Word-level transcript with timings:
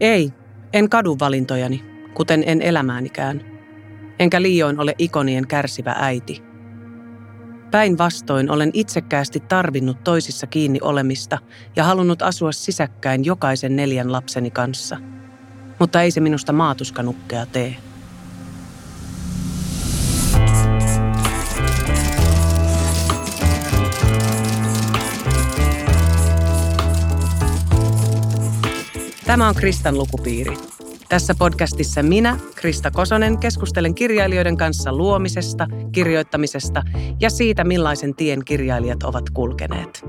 Ei, 0.00 0.32
en 0.72 0.90
kadu 0.90 1.16
valintojani, 1.20 1.84
kuten 2.14 2.44
en 2.46 2.62
elämäänikään. 2.62 3.40
Enkä 4.18 4.42
liioin 4.42 4.80
ole 4.80 4.94
ikonien 4.98 5.46
kärsivä 5.46 5.94
äiti. 5.98 6.42
Päinvastoin 7.70 8.50
olen 8.50 8.70
itsekkäästi 8.72 9.40
tarvinnut 9.40 10.04
toisissa 10.04 10.46
kiinni 10.46 10.78
olemista 10.82 11.38
ja 11.76 11.84
halunnut 11.84 12.22
asua 12.22 12.52
sisäkkäin 12.52 13.24
jokaisen 13.24 13.76
neljän 13.76 14.12
lapseni 14.12 14.50
kanssa. 14.50 14.96
Mutta 15.78 16.02
ei 16.02 16.10
se 16.10 16.20
minusta 16.20 16.52
maatuskanukkeja 16.52 17.46
tee. 17.46 17.76
Tämä 29.38 29.48
on 29.48 29.54
Kristan 29.54 29.98
lukupiiri. 29.98 30.56
Tässä 31.08 31.34
podcastissa 31.38 32.02
minä, 32.02 32.38
Krista 32.54 32.90
Kosonen, 32.90 33.38
keskustelen 33.38 33.94
kirjailijoiden 33.94 34.56
kanssa 34.56 34.92
luomisesta, 34.92 35.66
kirjoittamisesta 35.92 36.82
ja 37.20 37.30
siitä, 37.30 37.64
millaisen 37.64 38.14
tien 38.14 38.44
kirjailijat 38.44 39.02
ovat 39.02 39.30
kulkeneet. 39.30 40.04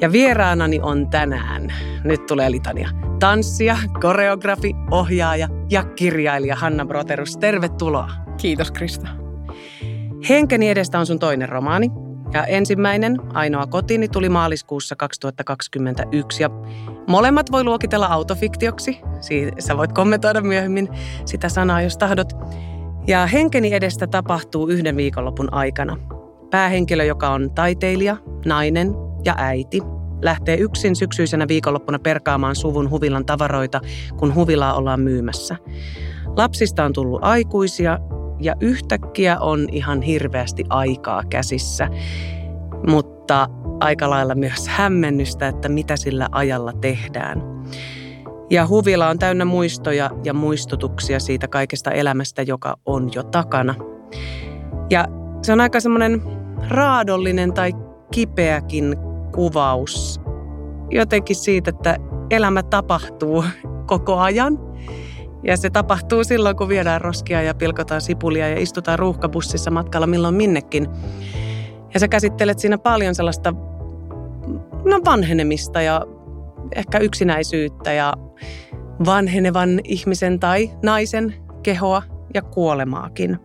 Ja 0.00 0.12
vieraanani 0.12 0.80
on 0.82 1.10
tänään, 1.10 1.72
nyt 2.04 2.26
tulee 2.26 2.50
litania, 2.50 2.88
tanssija, 3.20 3.76
koreografi, 4.00 4.74
ohjaaja 4.90 5.48
ja 5.70 5.84
kirjailija 5.84 6.56
Hanna 6.56 6.86
Broterus. 6.86 7.36
Tervetuloa. 7.36 8.10
Kiitos 8.36 8.70
Krista. 8.70 9.08
Henkeni 10.28 10.68
edestä 10.68 10.98
on 10.98 11.06
sun 11.06 11.18
toinen 11.18 11.48
romaani, 11.48 11.90
ja 12.32 12.46
ensimmäinen, 12.46 13.16
ainoa 13.34 13.66
kotini, 13.66 14.08
tuli 14.08 14.28
maaliskuussa 14.28 14.96
2021. 14.96 16.42
Ja 16.42 16.50
molemmat 17.06 17.52
voi 17.52 17.64
luokitella 17.64 18.06
autofiktioksi. 18.06 19.00
Siitä 19.20 19.52
sä 19.58 19.76
voit 19.76 19.92
kommentoida 19.92 20.40
myöhemmin 20.40 20.88
sitä 21.24 21.48
sanaa, 21.48 21.82
jos 21.82 21.98
tahdot. 21.98 22.32
Ja 23.06 23.26
henkeni 23.26 23.74
edestä 23.74 24.06
tapahtuu 24.06 24.68
yhden 24.68 24.96
viikonlopun 24.96 25.52
aikana. 25.52 25.96
Päähenkilö, 26.50 27.04
joka 27.04 27.30
on 27.30 27.50
taiteilija, 27.54 28.16
nainen 28.44 28.94
ja 29.24 29.34
äiti, 29.38 29.80
lähtee 30.22 30.56
yksin 30.56 30.96
syksyisenä 30.96 31.48
viikonloppuna 31.48 31.98
perkaamaan 31.98 32.56
suvun 32.56 32.90
huvilan 32.90 33.26
tavaroita, 33.26 33.80
kun 34.16 34.34
huvilaa 34.34 34.74
ollaan 34.74 35.00
myymässä. 35.00 35.56
Lapsista 36.36 36.84
on 36.84 36.92
tullut 36.92 37.24
aikuisia 37.24 37.98
ja 38.40 38.54
yhtäkkiä 38.60 39.40
on 39.40 39.68
ihan 39.72 40.02
hirveästi 40.02 40.64
aikaa 40.68 41.22
käsissä, 41.30 41.88
mutta 42.86 43.48
aika 43.80 44.10
lailla 44.10 44.34
myös 44.34 44.68
hämmennystä, 44.68 45.48
että 45.48 45.68
mitä 45.68 45.96
sillä 45.96 46.28
ajalla 46.32 46.72
tehdään. 46.72 47.42
Ja 48.50 48.66
huvila 48.66 49.08
on 49.08 49.18
täynnä 49.18 49.44
muistoja 49.44 50.10
ja 50.24 50.34
muistutuksia 50.34 51.20
siitä 51.20 51.48
kaikesta 51.48 51.90
elämästä, 51.90 52.42
joka 52.42 52.78
on 52.86 53.10
jo 53.14 53.22
takana. 53.22 53.74
Ja 54.90 55.04
se 55.42 55.52
on 55.52 55.60
aika 55.60 55.80
semmoinen 55.80 56.22
raadollinen 56.68 57.52
tai 57.52 57.72
kipeäkin 58.10 58.96
kuvaus 59.34 60.20
jotenkin 60.90 61.36
siitä, 61.36 61.70
että 61.70 61.96
elämä 62.30 62.62
tapahtuu 62.62 63.44
koko 63.86 64.18
ajan– 64.18 64.58
ja 65.42 65.56
se 65.56 65.70
tapahtuu 65.70 66.24
silloin, 66.24 66.56
kun 66.56 66.68
viedään 66.68 67.00
roskia 67.00 67.42
ja 67.42 67.54
pilkotaan 67.54 68.00
sipulia 68.00 68.48
ja 68.48 68.60
istutaan 68.60 68.98
ruuhkabussissa 68.98 69.70
matkalla 69.70 70.06
milloin 70.06 70.34
minnekin. 70.34 70.86
Ja 71.94 72.00
sä 72.00 72.08
käsittelet 72.08 72.58
siinä 72.58 72.78
paljon 72.78 73.14
sellaista 73.14 73.54
no, 74.84 75.00
vanhenemista 75.04 75.82
ja 75.82 76.06
ehkä 76.76 76.98
yksinäisyyttä 76.98 77.92
ja 77.92 78.14
vanhenevan 79.06 79.80
ihmisen 79.84 80.40
tai 80.40 80.70
naisen 80.82 81.34
kehoa 81.62 82.02
ja 82.34 82.42
kuolemaakin. 82.42 83.38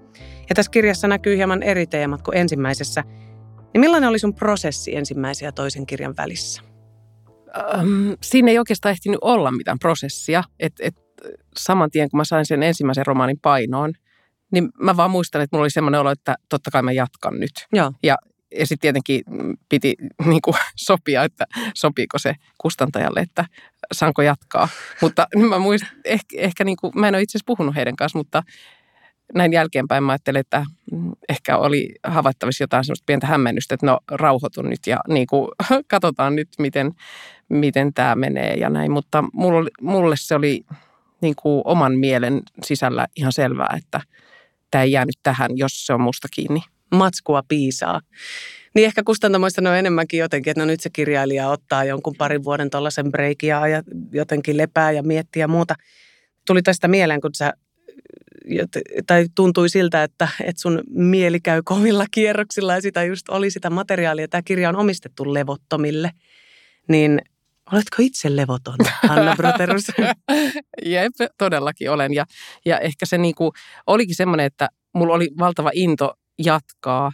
Ja 0.50 0.56
tässä 0.56 0.72
kirjassa 0.72 1.08
näkyy 1.08 1.38
hieman 1.38 1.64
eri 1.64 1.88
teemat 1.88 2.22
kuin 2.22 2.38
ensimmäisessä. 2.38 3.04
Niin 3.74 3.82
millainen 3.82 4.10
oli 4.10 4.20
sun 4.20 4.36
prosessi 4.36 4.96
ensimmäisen 4.96 5.46
ja 5.46 5.52
toisen 5.52 5.86
kirjan 5.86 6.14
välissä? 6.18 6.62
Ähm, 7.58 8.12
siinä 8.24 8.52
ei 8.52 8.60
oikeastaan 8.60 8.92
ehtinyt 8.92 9.20
olla 9.22 9.52
mitään 9.52 9.80
prosessia. 9.80 10.44
Et, 10.60 10.74
et 10.80 11.03
saman 11.58 11.92
tien, 11.92 12.10
kun 12.10 12.18
mä 12.18 12.26
sain 12.26 12.46
sen 12.46 12.64
ensimmäisen 12.64 13.06
romaanin 13.06 13.40
painoon, 13.42 13.94
niin 14.52 14.70
mä 14.80 14.98
vaan 14.98 15.12
muistan, 15.12 15.42
että 15.42 15.56
mulla 15.56 15.64
oli 15.64 15.70
semmoinen 15.70 16.02
olo, 16.02 16.12
että 16.12 16.36
totta 16.50 16.72
kai 16.72 16.84
mä 16.84 16.92
jatkan 16.92 17.40
nyt. 17.40 17.52
Joo. 17.74 17.92
Ja, 18.04 18.18
ja 18.60 18.68
sitten 18.68 18.82
tietenkin 18.82 19.22
piti 19.70 19.96
niin 20.26 20.42
kuin, 20.42 20.56
sopia, 20.76 21.24
että 21.24 21.46
sopiiko 21.76 22.20
se 22.20 22.36
kustantajalle, 22.58 23.20
että 23.20 23.46
saanko 23.94 24.22
jatkaa. 24.22 24.68
Mutta 25.02 25.28
mä 25.50 25.60
muistan, 25.60 25.90
ehkä, 26.06 26.38
ehkä 26.38 26.64
niin 26.64 26.78
kuin, 26.78 26.94
mä 26.96 27.08
en 27.08 27.16
ole 27.16 27.22
itse 27.22 27.38
asiassa 27.38 27.48
puhunut 27.48 27.76
heidän 27.76 27.96
kanssa, 27.96 28.18
mutta 28.18 28.44
näin 29.34 29.54
jälkeenpäin 29.54 30.04
mä 30.04 30.12
ajattelin, 30.12 30.40
että 30.40 30.66
ehkä 31.30 31.58
oli 31.58 31.90
havaittavissa 32.04 32.64
jotain 32.64 32.84
semmoista 32.84 33.06
pientä 33.06 33.28
hämmennystä, 33.28 33.76
että 33.76 33.86
no 33.86 34.00
rauhoitun 34.12 34.70
nyt 34.70 34.88
ja 34.88 35.00
niin 35.08 35.28
kuin, 35.28 35.48
katsotaan 35.88 36.36
nyt, 36.36 36.50
miten, 36.60 36.92
miten 37.50 37.94
tämä 37.94 38.16
menee 38.16 38.54
ja 38.54 38.70
näin. 38.70 38.92
Mutta 38.92 39.24
mulle, 39.34 39.70
mulle 39.82 40.16
se 40.18 40.36
oli 40.36 40.66
niin 41.24 41.36
kuin 41.42 41.62
oman 41.66 41.98
mielen 41.98 42.42
sisällä 42.64 43.08
ihan 43.16 43.32
selvää, 43.32 43.76
että 43.78 44.02
tämä 44.72 44.84
ei 44.84 44.92
jäänyt 44.92 45.16
tähän, 45.24 45.58
jos 45.58 45.86
se 45.86 45.94
on 45.94 46.02
musta 46.02 46.28
kiinni. 46.32 46.62
Matskua 46.96 47.44
piisaa. 47.48 48.02
Niin 48.76 48.86
ehkä 48.86 49.04
kustantamoista 49.04 49.62
on 49.62 49.78
enemmänkin 49.78 50.20
jotenkin, 50.20 50.52
että 50.52 50.62
no 50.62 50.66
nyt 50.66 50.80
se 50.80 50.90
kirjailija 50.90 51.50
ottaa 51.50 51.84
jonkun 51.84 52.16
parin 52.18 52.44
vuoden 52.44 52.70
tuollaisen 52.70 53.12
breikin 53.12 53.50
ja 53.50 53.62
jotenkin 54.12 54.58
lepää 54.58 54.92
ja 54.92 55.04
miettiä 55.04 55.44
ja 55.44 55.48
muuta. 55.48 55.76
Tuli 56.48 56.62
tästä 56.62 56.88
mieleen, 56.88 57.22
kun 57.22 57.36
sä 57.36 57.54
tai 59.08 59.26
tuntui 59.36 59.70
siltä, 59.70 60.04
että, 60.04 60.28
että 60.44 60.62
sun 60.62 60.84
mieli 60.90 61.40
käy 61.40 61.62
kovilla 61.66 62.06
kierroksilla 62.12 62.74
ja 62.74 62.82
sitä 62.82 63.04
just 63.04 63.30
oli 63.30 63.52
sitä 63.52 63.70
materiaalia. 63.70 64.28
Tämä 64.28 64.42
kirja 64.42 64.70
on 64.70 64.76
omistettu 64.76 65.34
levottomille. 65.34 66.12
Niin 66.88 67.22
Oletko 67.74 67.96
itse 68.00 68.36
levoton, 68.36 68.78
Hanna 69.08 69.36
Broterus? 69.36 69.88
Jep, 70.86 71.14
todellakin 71.38 71.92
olen. 71.92 72.14
Ja, 72.14 72.26
ja 72.66 72.80
ehkä 72.80 73.06
se 73.06 73.18
niinku, 73.18 73.54
olikin 73.88 74.16
semmoinen, 74.16 74.46
että 74.46 74.70
mulla 74.94 75.14
oli 75.14 75.30
valtava 75.40 75.72
into 75.74 76.14
jatkaa, 76.40 77.12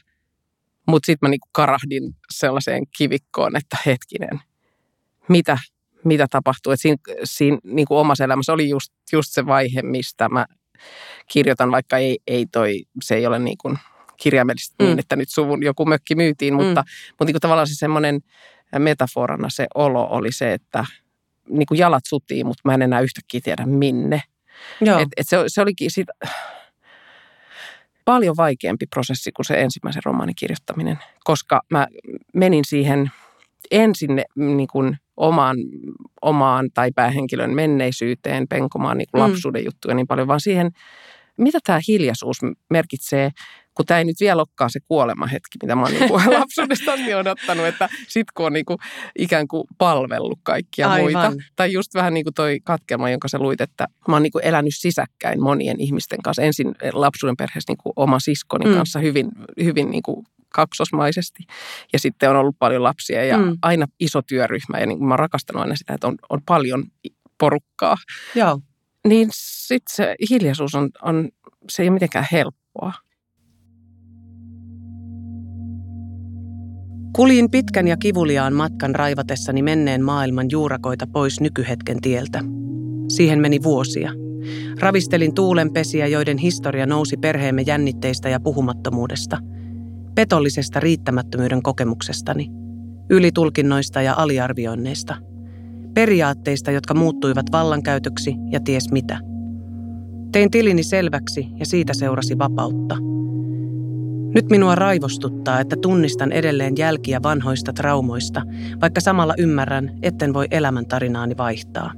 mutta 0.87 1.05
sitten 1.05 1.27
mä 1.27 1.31
niinku 1.31 1.47
karahdin 1.51 2.15
sellaiseen 2.33 2.83
kivikkoon, 2.97 3.55
että 3.55 3.77
hetkinen, 3.85 4.41
mitä, 5.29 5.57
mitä 6.05 6.27
tapahtuu. 6.29 6.73
Et 6.73 6.81
siinä 6.81 6.97
siinä 7.23 7.57
niinku 7.63 7.97
omassa 7.97 8.23
elämässä 8.23 8.53
oli 8.53 8.69
just, 8.69 8.93
just 9.11 9.29
se 9.31 9.45
vaihe, 9.45 9.81
mistä 9.81 10.29
mä 10.29 10.45
kirjoitan, 11.31 11.71
vaikka 11.71 11.97
ei, 11.97 12.19
ei 12.27 12.45
toi, 12.51 12.83
se 13.01 13.15
ei 13.15 13.27
ole 13.27 13.39
niinku 13.39 13.73
kirjaimellisesti 14.17 14.75
niin, 14.79 14.87
mm. 14.87 14.91
niin, 14.91 14.99
että 14.99 15.15
nyt 15.15 15.29
suvun 15.29 15.63
joku 15.63 15.85
mökki 15.85 16.15
myytiin, 16.15 16.53
mm. 16.53 16.63
mutta, 16.63 16.83
mutta 17.09 17.25
niinku 17.25 17.39
tavallaan 17.39 17.67
se 17.67 17.75
semmoinen– 17.75 18.19
metaforana 18.77 19.49
se 19.49 19.67
olo 19.75 20.07
oli 20.09 20.31
se, 20.31 20.53
että 20.53 20.85
niin 21.49 21.65
kuin 21.65 21.77
jalat 21.77 22.03
sutiin, 22.07 22.45
mutta 22.45 22.61
mä 22.65 22.73
en 22.73 22.81
enää 22.81 23.01
yhtäkkiä 23.01 23.41
tiedä 23.43 23.65
minne. 23.65 24.21
Joo. 24.81 24.99
Et, 24.99 25.07
et 25.17 25.27
se, 25.27 25.37
se 25.47 25.61
olikin 25.61 25.91
siitä 25.91 26.13
paljon 28.05 28.37
vaikeampi 28.37 28.85
prosessi 28.85 29.31
kuin 29.31 29.45
se 29.45 29.61
ensimmäisen 29.61 30.03
romaanin 30.05 30.35
kirjoittaminen, 30.35 30.99
koska 31.23 31.61
mä 31.69 31.87
menin 32.33 32.65
siihen 32.65 33.11
ensin 33.71 34.21
niin 34.35 34.67
kuin 34.71 34.97
omaan, 35.17 35.57
omaan 36.21 36.69
tai 36.73 36.91
päähenkilön 36.95 37.55
menneisyyteen 37.55 38.47
penkomaan 38.47 38.97
niin 38.97 39.07
kuin 39.11 39.23
mm. 39.23 39.29
lapsuuden 39.29 39.65
juttuja 39.65 39.95
niin 39.95 40.07
paljon, 40.07 40.27
vaan 40.27 40.41
siihen, 40.41 40.71
mitä 41.37 41.59
tämä 41.63 41.79
hiljaisuus 41.87 42.37
merkitsee 42.69 43.31
kun 43.79 43.85
tämä 43.85 43.97
ei 43.97 44.05
nyt 44.05 44.19
vielä 44.19 44.41
olekaan 44.41 44.69
se 44.69 44.79
kuolemahetki, 44.87 45.57
mitä 45.63 45.75
mä 45.75 45.81
oon 45.81 45.91
niin 45.91 46.07
kuin 46.07 46.23
lapsuudesta 46.39 46.93
asti 46.93 47.13
odottanut, 47.13 47.65
että 47.65 47.89
sit 48.07 48.31
kun 48.31 48.45
on 48.45 48.53
niin 48.53 48.65
kuin 48.65 48.77
ikään 49.19 49.47
kuin 49.47 49.63
palvellut 49.77 50.39
kaikkia 50.43 50.89
Aivan. 50.89 51.03
muita. 51.03 51.33
Tai 51.55 51.73
just 51.73 51.93
vähän 51.93 52.13
niin 52.13 52.23
kuin 52.23 52.33
toi 52.33 52.59
katkelma, 52.63 53.09
jonka 53.09 53.27
sä 53.27 53.39
luit, 53.39 53.61
että 53.61 53.87
mä 54.07 54.15
oon 54.15 54.23
niin 54.23 54.31
kuin 54.31 54.45
elänyt 54.45 54.73
sisäkkäin 54.75 55.41
monien 55.43 55.79
ihmisten 55.79 56.21
kanssa. 56.23 56.41
Ensin 56.41 56.75
lapsuuden 56.93 57.37
perheessä 57.37 57.71
niin 57.71 57.77
kuin 57.83 57.93
oma 57.95 58.19
siskoni 58.19 58.65
mm. 58.65 58.75
kanssa 58.75 58.99
hyvin, 58.99 59.31
hyvin 59.63 59.91
niin 59.91 60.03
kuin 60.03 60.25
kaksosmaisesti. 60.49 61.43
Ja 61.93 61.99
sitten 61.99 62.29
on 62.29 62.35
ollut 62.35 62.55
paljon 62.59 62.83
lapsia 62.83 63.25
ja 63.25 63.37
mm. 63.37 63.57
aina 63.61 63.85
iso 63.99 64.21
työryhmä. 64.21 64.79
Ja 64.79 64.85
niin 64.85 64.97
kuin 64.97 65.07
mä 65.07 65.13
oon 65.13 65.19
rakastanut 65.19 65.61
aina 65.61 65.75
sitä, 65.75 65.93
että 65.93 66.07
on, 66.07 66.15
on 66.29 66.41
paljon 66.45 66.83
porukkaa. 67.37 67.97
Joo. 68.35 68.59
Niin 69.07 69.29
sitten 69.33 69.95
se 69.95 70.15
hiljaisuus 70.29 70.75
on, 70.75 70.89
on, 71.01 71.29
se 71.69 71.83
ei 71.83 71.89
ole 71.89 71.93
mitenkään 71.93 72.27
helppoa. 72.31 72.93
Kuljin 77.15 77.51
pitkän 77.51 77.87
ja 77.87 77.97
kivuliaan 77.97 78.53
matkan 78.53 78.95
raivatessani 78.95 79.61
menneen 79.61 80.03
maailman 80.03 80.47
juurakoita 80.51 81.07
pois 81.07 81.41
nykyhetken 81.41 82.01
tieltä. 82.01 82.41
Siihen 83.07 83.39
meni 83.39 83.63
vuosia. 83.63 84.11
Ravistelin 84.79 85.33
tuulenpesiä, 85.33 86.07
joiden 86.07 86.37
historia 86.37 86.85
nousi 86.85 87.17
perheemme 87.17 87.61
jännitteistä 87.61 88.29
ja 88.29 88.39
puhumattomuudesta. 88.39 89.37
Petollisesta 90.15 90.79
riittämättömyyden 90.79 91.61
kokemuksestani. 91.61 92.47
Ylitulkinnoista 93.09 94.01
ja 94.01 94.13
aliarvioinneista. 94.17 95.15
Periaatteista, 95.93 96.71
jotka 96.71 96.93
muuttuivat 96.93 97.45
vallankäytöksi 97.51 98.35
ja 98.51 98.59
ties 98.59 98.91
mitä. 98.91 99.19
Tein 100.31 100.51
tilini 100.51 100.83
selväksi 100.83 101.47
ja 101.59 101.65
siitä 101.65 101.93
seurasi 101.93 102.37
vapautta. 102.37 102.95
Nyt 104.33 104.45
minua 104.49 104.75
raivostuttaa, 104.75 105.59
että 105.59 105.75
tunnistan 105.81 106.31
edelleen 106.31 106.77
jälkiä 106.77 107.23
vanhoista 107.23 107.73
traumoista, 107.73 108.41
vaikka 108.81 109.01
samalla 109.01 109.33
ymmärrän, 109.37 109.99
etten 110.01 110.33
voi 110.33 110.47
elämäntarinaani 110.51 111.37
vaihtaa. 111.37 111.93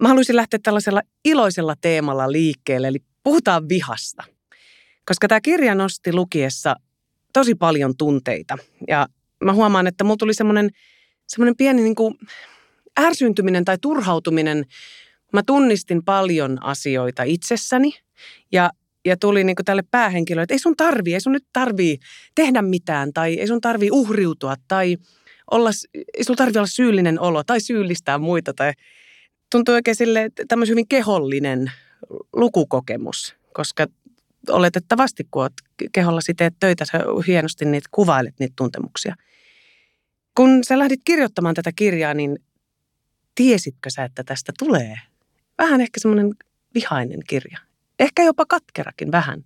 Mä 0.00 0.08
haluaisin 0.08 0.36
lähteä 0.36 0.60
tällaisella 0.62 1.02
iloisella 1.24 1.74
teemalla 1.80 2.32
liikkeelle, 2.32 2.88
eli 2.88 2.98
puhutaan 3.22 3.68
vihasta. 3.68 4.24
Koska 5.04 5.28
tämä 5.28 5.40
kirja 5.40 5.74
nosti 5.74 6.12
lukiessa 6.12 6.76
tosi 7.32 7.54
paljon 7.54 7.96
tunteita. 7.96 8.58
Ja 8.88 9.06
mä 9.44 9.52
huomaan, 9.52 9.86
että 9.86 10.04
mulla 10.04 10.16
tuli 10.16 10.34
semmoinen, 10.34 10.70
semmoinen 11.26 11.56
pieni 11.56 11.82
niin 11.82 11.94
kuin 11.94 12.14
ärsyntyminen 13.00 13.64
tai 13.64 13.78
turhautuminen. 13.82 14.64
Mä 15.32 15.42
tunnistin 15.46 16.04
paljon 16.04 16.64
asioita 16.64 17.22
itsessäni 17.22 17.92
ja, 18.52 18.70
ja 19.04 19.16
tuli 19.16 19.44
niin 19.44 19.56
tälle 19.64 19.82
päähenkilölle, 19.90 20.42
että 20.42 20.54
ei 20.54 20.58
sun 20.58 20.76
tarvii, 20.76 21.14
ei 21.14 21.20
sun 21.20 21.32
nyt 21.32 21.46
tarvii 21.52 21.98
tehdä 22.34 22.62
mitään 22.62 23.12
tai 23.12 23.34
ei 23.34 23.46
sun 23.46 23.60
tarvii 23.60 23.90
uhriutua 23.90 24.54
tai 24.68 24.96
olla, 25.50 25.70
ei 25.94 26.24
sun 26.24 26.36
tarvii 26.36 26.58
olla 26.58 26.66
syyllinen 26.66 27.20
olo 27.20 27.44
tai 27.44 27.60
syyllistää 27.60 28.18
muita 28.18 28.54
tai 28.54 28.72
tuntuu 29.50 29.74
oikein 29.74 29.94
sille 29.94 30.30
tämmöisen 30.48 30.72
hyvin 30.72 30.88
kehollinen 30.88 31.72
lukukokemus, 32.32 33.36
koska 33.52 33.86
oletettavasti, 34.48 35.24
kun 35.30 35.42
olet 35.42 35.52
kehollasi 35.92 36.34
teet 36.34 36.54
töitä, 36.60 36.84
sä 36.84 36.98
hienosti 37.26 37.64
niitä 37.64 37.88
kuvailet 37.90 38.34
niitä 38.38 38.54
tuntemuksia. 38.56 39.14
Kun 40.34 40.64
sä 40.64 40.78
lähdit 40.78 41.00
kirjoittamaan 41.04 41.54
tätä 41.54 41.72
kirjaa, 41.76 42.14
niin 42.14 42.38
tiesitkö 43.34 43.90
sä, 43.90 44.04
että 44.04 44.24
tästä 44.24 44.52
tulee 44.58 44.98
vähän 45.58 45.80
ehkä 45.80 46.00
semmoinen 46.00 46.34
vihainen 46.74 47.20
kirja? 47.28 47.58
Ehkä 47.98 48.22
jopa 48.22 48.46
katkerakin 48.46 49.12
vähän. 49.12 49.44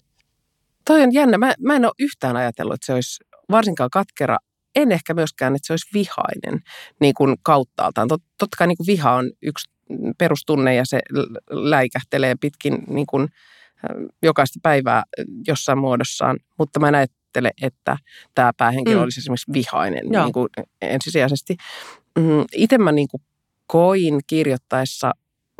Toi 0.87 1.03
on 1.03 1.13
jännä. 1.13 1.39
Mä, 1.39 1.55
mä 1.61 1.77
en 1.77 1.85
ole 1.85 1.93
yhtään 1.99 2.37
ajatellut, 2.37 2.75
että 2.75 2.87
se 2.87 2.95
olisi 2.95 3.25
varsinkaan 3.51 3.91
katkera. 3.91 4.37
En 4.75 4.93
ehkä 4.93 5.15
myöskään, 5.15 5.57
että 5.57 5.67
se 5.67 5.73
olisi 5.73 5.91
vihainen 5.95 6.61
niin 7.01 7.15
kuin 7.15 7.37
kauttaaltaan. 7.43 8.09
Tot, 8.09 8.23
totta 8.39 8.57
kai 8.57 8.67
niin 8.67 8.77
kuin 8.77 8.87
viha 8.87 9.13
on 9.13 9.31
yksi 9.43 9.71
perustunne 10.19 10.75
ja 10.75 10.83
se 10.87 11.01
läikähtelee 11.51 12.35
pitkin 12.41 12.79
niin 12.89 13.07
kuin 13.07 13.29
jokaista 14.23 14.59
päivää 14.63 15.03
jossain 15.47 15.79
muodossaan, 15.79 16.39
mutta 16.59 16.81
mä 16.81 16.89
en 16.89 16.95
ajattele, 16.95 17.51
että 17.63 17.97
tämä 18.35 18.53
päähenkilö 18.57 18.97
mm. 18.97 19.03
olisi 19.03 19.21
esimerkiksi 19.21 19.53
vihainen 19.53 20.05
niin 20.09 20.33
kuin 20.33 20.49
ensisijaisesti. 20.83 21.57
Mm, 22.19 22.45
Itse 22.53 22.79
mä 22.79 22.93
niin 22.93 23.09
kuin 23.09 23.23
koin 23.67 24.21
kirjoittaessa 24.27 25.13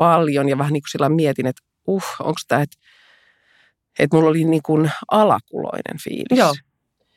paljon 0.03 0.49
ja 0.49 0.57
vähän 0.57 0.73
niin 0.73 0.81
kuin 0.81 0.91
sillä 0.91 1.09
mietin, 1.09 1.47
että 1.47 1.61
uh, 1.87 2.03
onko 2.19 2.39
tämä, 2.47 2.61
että, 2.61 2.77
että 3.99 4.17
mulla 4.17 4.29
oli 4.29 4.43
niin 4.43 4.63
kuin 4.63 4.91
alakuloinen 5.11 5.99
fiilis. 6.03 6.37
Joo. 6.39 6.53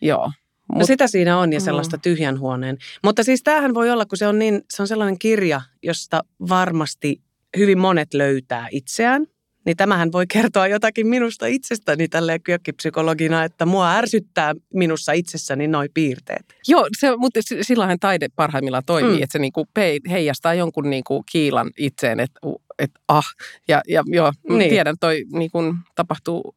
Joo. 0.01 0.31
Mut, 0.73 0.79
no 0.79 0.87
sitä 0.87 1.07
siinä 1.07 1.39
on 1.39 1.53
ja 1.53 1.61
sellaista 1.61 1.97
mm. 1.97 2.01
tyhjän 2.01 2.39
huoneen. 2.39 2.79
Mutta 3.05 3.25
siis 3.25 3.43
tämähän 3.43 3.75
voi 3.75 3.91
olla, 3.91 4.07
kun 4.07 4.19
se 4.19 4.27
on, 4.27 4.39
niin, 4.39 4.63
se 4.71 4.83
on 4.83 4.89
sellainen 4.89 5.19
kirja, 5.19 5.61
josta 5.83 6.25
varmasti 6.49 7.23
hyvin 7.57 7.79
monet 7.79 8.15
löytää 8.15 8.69
itseään. 8.71 9.27
Niin 9.67 9.77
tämähän 9.77 10.13
voi 10.13 10.27
kertoa 10.27 10.67
jotakin 10.67 11.07
minusta 11.07 11.47
itsestäni 11.47 12.09
tälleen 12.09 12.43
kyökkipsykologina, 12.43 13.45
että 13.45 13.67
mua 13.67 13.93
ärsyttää 13.93 14.55
minussa 14.75 15.13
itsessäni 15.13 15.69
noi 15.69 15.89
piirteet. 15.95 16.45
Joo, 16.69 16.89
se, 16.99 17.17
mutta 17.17 17.41
silloinhan 17.63 17.99
taide 17.99 18.29
parhaimmillaan 18.37 18.83
toimii, 18.87 19.17
mm. 19.17 19.23
että 19.23 19.33
se 19.33 19.39
niinku 19.39 19.69
heijastaa 20.11 20.55
jonkun 20.55 20.91
niinku 20.91 21.25
kiilan 21.33 21.71
itseen, 21.79 22.21
että 22.21 22.41
et, 22.79 22.91
ah, 23.09 23.27
ja, 23.69 23.83
ja 23.89 24.03
joo, 24.07 24.33
niin. 24.49 24.71
tiedän, 24.71 24.97
toi 25.01 25.25
niinku, 25.33 25.75
tapahtuu 25.95 26.55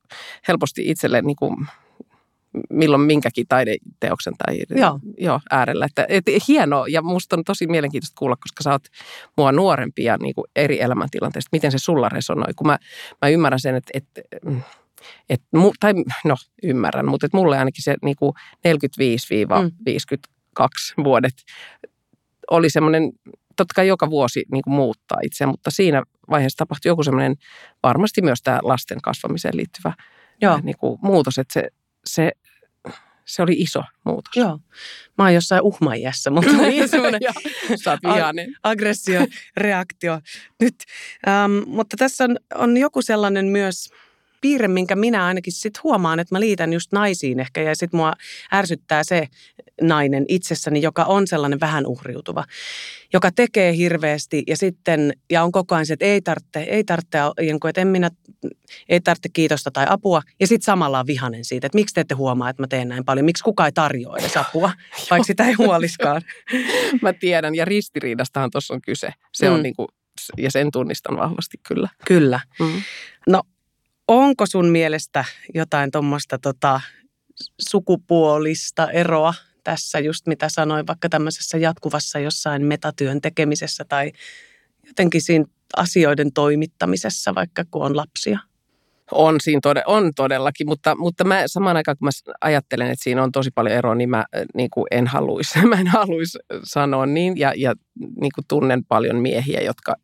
helposti 0.48 0.90
itselle 0.90 1.22
niinku, 1.22 1.56
milloin 2.70 3.02
minkäkin 3.02 3.46
taideteoksen 3.50 4.34
tai 4.46 4.60
joo. 4.70 5.00
Joo, 5.18 5.40
äärellä. 5.52 5.86
Että, 5.86 6.06
et, 6.10 6.26
hienoa 6.48 6.88
ja 6.88 7.02
musta 7.02 7.36
on 7.36 7.44
tosi 7.44 7.68
mielenkiintoista 7.68 8.20
kuulla, 8.20 8.36
koska 8.36 8.64
sä 8.64 8.72
oot 8.72 8.84
mua 9.38 9.52
nuorempi 9.52 10.04
ja 10.04 10.18
niin 10.18 10.36
kuin 10.36 10.46
eri 10.56 10.82
elämäntilanteista. 10.82 11.50
Miten 11.52 11.72
se 11.72 11.78
sulla 11.78 12.10
resonoi? 12.10 12.54
Kun 12.56 12.68
mä, 12.68 12.78
mä 13.22 13.30
ymmärrän 13.30 13.60
sen, 13.60 13.76
että, 13.76 13.92
että 13.94 14.22
et, 15.30 15.42
tai 15.80 15.94
no 16.26 16.36
ymmärrän, 16.64 17.10
mutta 17.10 17.26
et 17.26 17.34
mulle 17.34 17.58
ainakin 17.58 17.84
se 17.84 17.96
niin 18.04 18.16
kuin 18.16 18.34
45-52 18.68 18.72
mm. 20.98 21.04
vuodet 21.04 21.34
oli 22.52 22.70
semmoinen, 22.70 23.12
totta 23.56 23.74
kai 23.76 23.88
joka 23.88 24.10
vuosi 24.10 24.46
niin 24.52 24.64
kuin 24.64 24.74
muuttaa 24.74 25.18
itse, 25.24 25.46
mutta 25.46 25.72
siinä 25.72 26.04
vaiheessa 26.30 26.58
tapahtui 26.58 26.90
joku 26.90 27.04
semmoinen, 27.04 27.36
varmasti 27.84 28.22
myös 28.22 28.42
tämä 28.42 28.60
lasten 28.64 29.02
kasvamiseen 29.02 29.58
liittyvä 29.58 29.94
Joo. 30.42 30.60
Niin 30.64 30.78
kuin 30.78 31.00
muutos, 31.02 31.38
että 31.38 31.54
se 31.54 31.70
se, 32.06 32.32
se 33.26 33.42
oli 33.42 33.54
iso 33.54 33.84
muutos. 34.04 34.36
Joo. 34.36 34.60
Mä 35.18 35.24
oon 35.24 35.34
jossain 35.34 35.62
uhmajässä, 35.62 36.30
mutta 36.30 36.52
niin 36.58 36.90
semmoinen 36.90 37.22
aggressio, 38.64 39.28
reaktio 39.58 40.20
nyt. 40.60 40.76
Ähm, 41.28 41.70
mutta 41.70 41.98
tässä 41.98 42.24
on, 42.24 42.38
on 42.56 42.78
joku 42.78 43.02
sellainen 43.02 43.46
myös 43.46 43.90
piirre, 44.42 44.68
minkä 44.68 44.96
minä 44.96 45.26
ainakin 45.26 45.54
sit 45.54 45.84
huomaan, 45.84 46.20
että 46.20 46.36
mä 46.36 46.40
liitän 46.40 46.74
just 46.74 46.92
naisiin 46.92 47.40
ehkä 47.40 47.62
ja 47.62 47.76
sitten 47.76 47.98
mua 47.98 48.14
ärsyttää 48.54 49.04
se 49.04 49.28
nainen 49.82 50.26
itsessäni, 50.28 50.82
joka 50.82 51.04
on 51.04 51.28
sellainen 51.28 51.60
vähän 51.60 51.86
uhriutuva, 51.86 52.46
joka 53.14 53.32
tekee 53.32 53.76
hirveästi 53.76 54.44
ja 54.48 54.58
sitten, 54.58 55.14
ja 55.30 55.44
on 55.44 55.52
koko 55.52 55.76
ajan 55.76 55.86
se, 55.86 55.94
että 55.94 56.06
ei 56.06 56.22
tarvitse, 56.22 56.60
ei 56.60 56.84
tarvitse, 56.84 57.18
että 57.70 57.82
en 57.82 57.88
minä, 57.88 58.10
ei 58.90 59.02
tarvitse 59.02 59.30
kiitosta 59.34 59.72
tai 59.72 59.86
apua, 59.90 60.22
ja 60.40 60.48
sitten 60.48 60.66
samalla 60.66 61.00
on 61.00 61.08
vihanen 61.08 61.46
siitä, 61.46 61.68
että 61.68 61.78
miksi 61.78 61.96
te 61.96 62.02
ette 62.02 62.16
huomaa, 62.16 62.50
että 62.50 62.64
mä 62.64 62.68
teen 62.68 62.90
näin 62.90 63.06
paljon, 63.06 63.26
miksi 63.26 63.44
kukaan 63.44 63.68
ei 63.68 63.72
tarjoa 63.72 64.18
edes 64.18 64.38
apua, 64.38 64.72
vaikka 65.12 65.24
sitä 65.24 65.48
ei 65.48 65.54
huoliskaan. 65.54 66.22
mä 67.02 67.14
tiedän, 67.14 67.56
ja 67.56 67.66
ristiriidastahan 67.66 68.52
tuossa 68.52 68.74
on 68.74 68.82
kyse. 68.82 69.14
Se 69.34 69.50
mm. 69.50 69.56
on 69.56 69.64
niin 69.64 69.76
kuin, 69.76 69.88
ja 70.38 70.52
sen 70.52 70.72
tunnistan 70.72 71.18
vahvasti 71.18 71.58
kyllä. 71.68 71.90
Kyllä. 72.06 72.40
Mm. 72.60 72.82
No 73.28 73.44
onko 74.10 74.46
sun 74.46 74.66
mielestä 74.66 75.26
jotain 75.54 75.92
tuommoista 75.92 76.40
tota, 76.40 76.82
sukupuolista 77.70 78.92
eroa 78.92 79.34
tässä, 79.64 80.00
just 80.00 80.28
mitä 80.28 80.50
sanoin, 80.50 80.88
vaikka 80.88 81.10
tämmöisessä 81.10 81.58
jatkuvassa 81.58 82.20
jossain 82.20 82.66
metatyön 82.66 83.22
tekemisessä 83.22 83.86
tai 83.86 84.12
jotenkin 84.88 85.22
siinä 85.22 85.46
asioiden 85.78 86.34
toimittamisessa, 86.34 87.36
vaikka 87.36 87.64
kun 87.72 87.86
on 87.86 87.98
lapsia? 87.98 88.40
On 89.12 89.36
siinä 89.42 89.60
tode, 89.64 89.84
on 89.86 90.12
todellakin, 90.16 90.68
mutta, 90.68 90.96
mutta 90.96 91.24
mä 91.24 91.44
samaan 91.46 91.78
aikaan 91.78 91.98
kun 91.98 92.06
mä 92.06 92.34
ajattelen, 92.42 92.92
että 92.92 93.04
siinä 93.04 93.24
on 93.24 93.32
tosi 93.32 93.52
paljon 93.56 93.76
eroa, 93.76 93.96
niin 93.96 94.10
mä 94.10 94.26
niin 94.56 94.70
kuin 94.70 94.86
en 94.92 95.08
haluaisi, 95.08 95.60
en 95.80 95.88
haluaisi 95.88 96.40
sanoa 96.64 97.06
niin 97.06 97.38
ja, 97.38 97.54
ja 97.58 97.74
niin 98.00 98.32
kuin 98.36 98.46
tunnen 98.48 98.86
paljon 98.86 99.16
miehiä, 99.16 99.62
jotka 99.62 99.96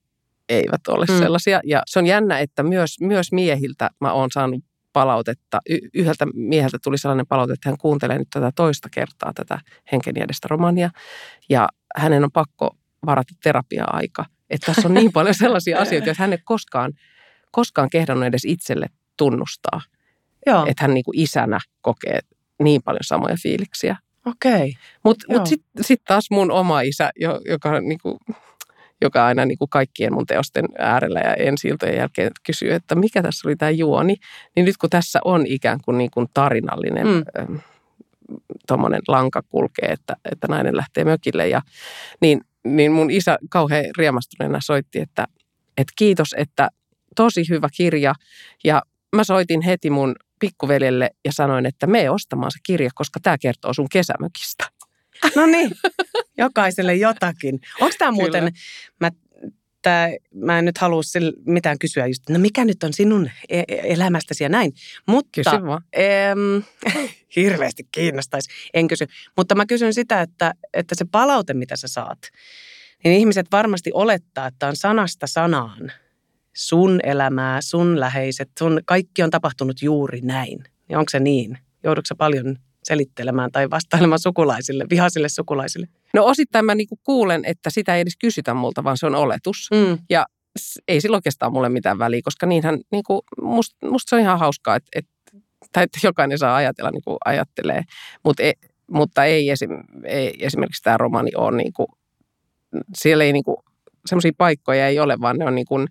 eivät 0.49 0.87
ole 0.87 1.05
mm. 1.09 1.17
sellaisia. 1.17 1.61
Ja 1.63 1.83
se 1.85 1.99
on 1.99 2.05
jännä, 2.05 2.39
että 2.39 2.63
myös, 2.63 2.95
myös 3.01 3.31
miehiltä 3.31 3.89
mä 4.01 4.13
oon 4.13 4.31
saanut 4.31 4.63
palautetta. 4.93 5.59
Y- 5.69 5.89
yhdeltä 5.93 6.25
mieheltä 6.33 6.77
tuli 6.83 6.97
sellainen 6.97 7.27
palaute, 7.27 7.53
että 7.53 7.69
hän 7.69 7.77
kuuntelee 7.77 8.17
nyt 8.17 8.27
tätä 8.33 8.51
toista 8.55 8.89
kertaa 8.89 9.33
tätä 9.33 9.59
Henken 9.91 10.17
edestä 10.17 10.47
romania. 10.47 10.89
Ja 11.49 11.67
hänen 11.97 12.23
on 12.23 12.31
pakko 12.31 12.77
varata 13.05 13.33
terapia-aika. 13.43 14.25
Että 14.49 14.65
tässä 14.65 14.87
on 14.87 14.93
niin 14.93 15.11
paljon 15.11 15.35
sellaisia 15.35 15.79
asioita, 15.79 16.11
että 16.11 16.23
hän 16.23 16.33
ei 16.33 16.39
koskaan, 16.43 16.93
koskaan 17.51 17.89
kehdannut 17.89 18.25
edes 18.25 18.45
itselle 18.45 18.87
tunnustaa. 19.17 19.81
Joo. 20.45 20.65
Että 20.65 20.83
hän 20.83 20.93
niin 20.93 21.03
kuin 21.03 21.19
isänä 21.19 21.59
kokee 21.81 22.19
niin 22.63 22.83
paljon 22.83 23.03
samoja 23.03 23.35
fiiliksiä. 23.43 23.97
Okei. 24.25 24.53
Okay. 24.53 24.71
Mutta 25.03 25.25
mut, 25.29 25.39
mut 25.39 25.47
sitten 25.47 25.83
sit 25.83 26.01
taas 26.07 26.25
mun 26.31 26.51
oma 26.51 26.81
isä, 26.81 27.11
joka 27.49 27.79
niin 27.79 27.99
kuin, 28.01 28.17
joka 29.01 29.25
aina 29.25 29.45
niin 29.45 29.57
kuin 29.57 29.69
kaikkien 29.69 30.13
mun 30.13 30.25
teosten 30.25 30.65
äärellä 30.77 31.19
ja 31.19 31.33
ensi 31.33 31.69
jälkeen 31.97 32.31
kysyy, 32.43 32.73
että 32.73 32.95
mikä 32.95 33.21
tässä 33.21 33.47
oli 33.47 33.55
tämä 33.55 33.71
juoni. 33.71 34.15
Niin 34.55 34.65
nyt 34.65 34.77
kun 34.77 34.89
tässä 34.89 35.19
on 35.25 35.47
ikään 35.47 35.79
kuin, 35.85 35.97
niin 35.97 36.11
kuin 36.11 36.27
tarinallinen 36.33 37.07
mm. 37.07 37.59
tuommoinen 38.67 39.01
lanka 39.07 39.41
kulkee, 39.41 39.91
että, 39.91 40.15
että 40.31 40.47
nainen 40.47 40.77
lähtee 40.77 41.03
mökille. 41.03 41.47
Ja, 41.47 41.61
niin, 42.21 42.41
niin 42.63 42.91
mun 42.91 43.11
isä 43.11 43.37
kauhean 43.49 43.85
riemastuneena 43.97 44.59
soitti, 44.61 44.99
että, 44.99 45.27
että 45.77 45.93
kiitos, 45.95 46.27
että 46.37 46.69
tosi 47.15 47.49
hyvä 47.49 47.69
kirja. 47.77 48.13
Ja 48.63 48.81
mä 49.15 49.23
soitin 49.23 49.61
heti 49.61 49.89
mun 49.89 50.15
pikkuveljelle 50.39 51.09
ja 51.25 51.31
sanoin, 51.33 51.65
että 51.65 51.87
me 51.87 52.09
ostamaan 52.09 52.51
se 52.51 52.59
kirja, 52.63 52.89
koska 52.95 53.19
tämä 53.19 53.37
kertoo 53.37 53.73
sun 53.73 53.89
kesämökistä. 53.91 54.65
No 55.35 55.45
niin, 55.45 55.71
jokaiselle 56.37 56.95
jotakin. 56.95 57.59
Onko 57.81 57.95
tämä 57.99 58.11
muuten, 58.11 58.43
Kyllä. 58.43 58.51
mä 58.99 59.11
että 59.85 60.09
mä 60.33 60.59
en 60.59 60.65
nyt 60.65 60.77
halua 60.77 61.01
mitään 61.45 61.79
kysyä 61.79 62.07
just, 62.07 62.29
no 62.29 62.39
mikä 62.39 62.65
nyt 62.65 62.83
on 62.83 62.93
sinun 62.93 63.29
e-, 63.49 63.59
e-, 63.59 63.93
elämästäsi 63.93 64.43
ja 64.43 64.49
näin. 64.49 64.73
Mutta 65.07 65.29
Kysy 65.31 65.65
vaan. 65.65 65.81
Em, 65.93 66.63
hirveästi 67.35 67.87
kiinnostaisi, 67.91 68.49
en 68.73 68.87
kysy. 68.87 69.07
Mutta 69.37 69.55
mä 69.55 69.65
kysyn 69.65 69.93
sitä, 69.93 70.21
että, 70.21 70.53
että 70.73 70.95
se 70.95 71.05
palaute, 71.11 71.53
mitä 71.53 71.75
sä 71.75 71.87
saat, 71.87 72.19
niin 73.03 73.19
ihmiset 73.19 73.47
varmasti 73.51 73.91
olettaa, 73.93 74.47
että 74.47 74.67
on 74.67 74.75
sanasta 74.75 75.27
sanaan 75.27 75.91
sun 76.55 76.99
elämää, 77.03 77.61
sun 77.61 77.99
läheiset, 77.99 78.49
sun 78.59 78.81
kaikki 78.85 79.23
on 79.23 79.29
tapahtunut 79.29 79.81
juuri 79.81 80.21
näin. 80.21 80.63
Niin 80.89 80.97
onko 80.97 81.09
se 81.09 81.19
niin? 81.19 81.57
Joudutko 81.83 82.15
paljon 82.15 82.57
selittelemään 82.85 83.51
tai 83.51 83.69
vastailemaan 83.69 84.19
sukulaisille, 84.19 84.85
vihaisille 84.89 85.29
sukulaisille? 85.29 85.87
No 86.13 86.25
osittain 86.25 86.65
mä 86.65 86.75
niinku 86.75 86.99
kuulen, 87.03 87.45
että 87.45 87.69
sitä 87.69 87.95
ei 87.95 88.01
edes 88.01 88.17
kysytä 88.19 88.53
multa, 88.53 88.83
vaan 88.83 88.97
se 88.97 89.05
on 89.05 89.15
oletus. 89.15 89.67
Mm. 89.73 89.97
Ja 90.09 90.25
ei 90.87 91.01
sillä 91.01 91.17
oikeastaan 91.17 91.53
mulle 91.53 91.69
mitään 91.69 91.99
väliä, 91.99 92.21
koska 92.23 92.45
niinhän 92.45 92.79
niinku, 92.91 93.23
musta 93.41 93.87
must 93.89 94.09
se 94.09 94.15
on 94.15 94.21
ihan 94.21 94.39
hauskaa, 94.39 94.75
että, 94.75 94.89
että, 94.95 95.11
tai 95.71 95.83
että 95.83 95.99
jokainen 96.03 96.37
saa 96.37 96.55
ajatella 96.55 96.91
niin 96.91 97.03
kuin 97.03 97.17
ajattelee. 97.25 97.83
Mut 98.23 98.39
e, 98.39 98.53
mutta 98.91 99.25
ei, 99.25 99.49
esim, 99.49 99.69
ei 100.03 100.45
esimerkiksi 100.45 100.83
tämä 100.83 100.97
romani 100.97 101.31
ole 101.35 101.57
niin 101.57 101.73
kuin, 101.73 101.87
siellä 102.95 103.23
ei 103.23 103.33
niin 103.33 103.43
kuin, 103.43 103.57
semmoisia 104.05 104.31
paikkoja 104.37 104.87
ei 104.87 104.99
ole, 104.99 105.17
vaan 105.21 105.37
ne 105.37 105.45
on 105.45 105.55
niin 105.55 105.67
kuin, 105.67 105.87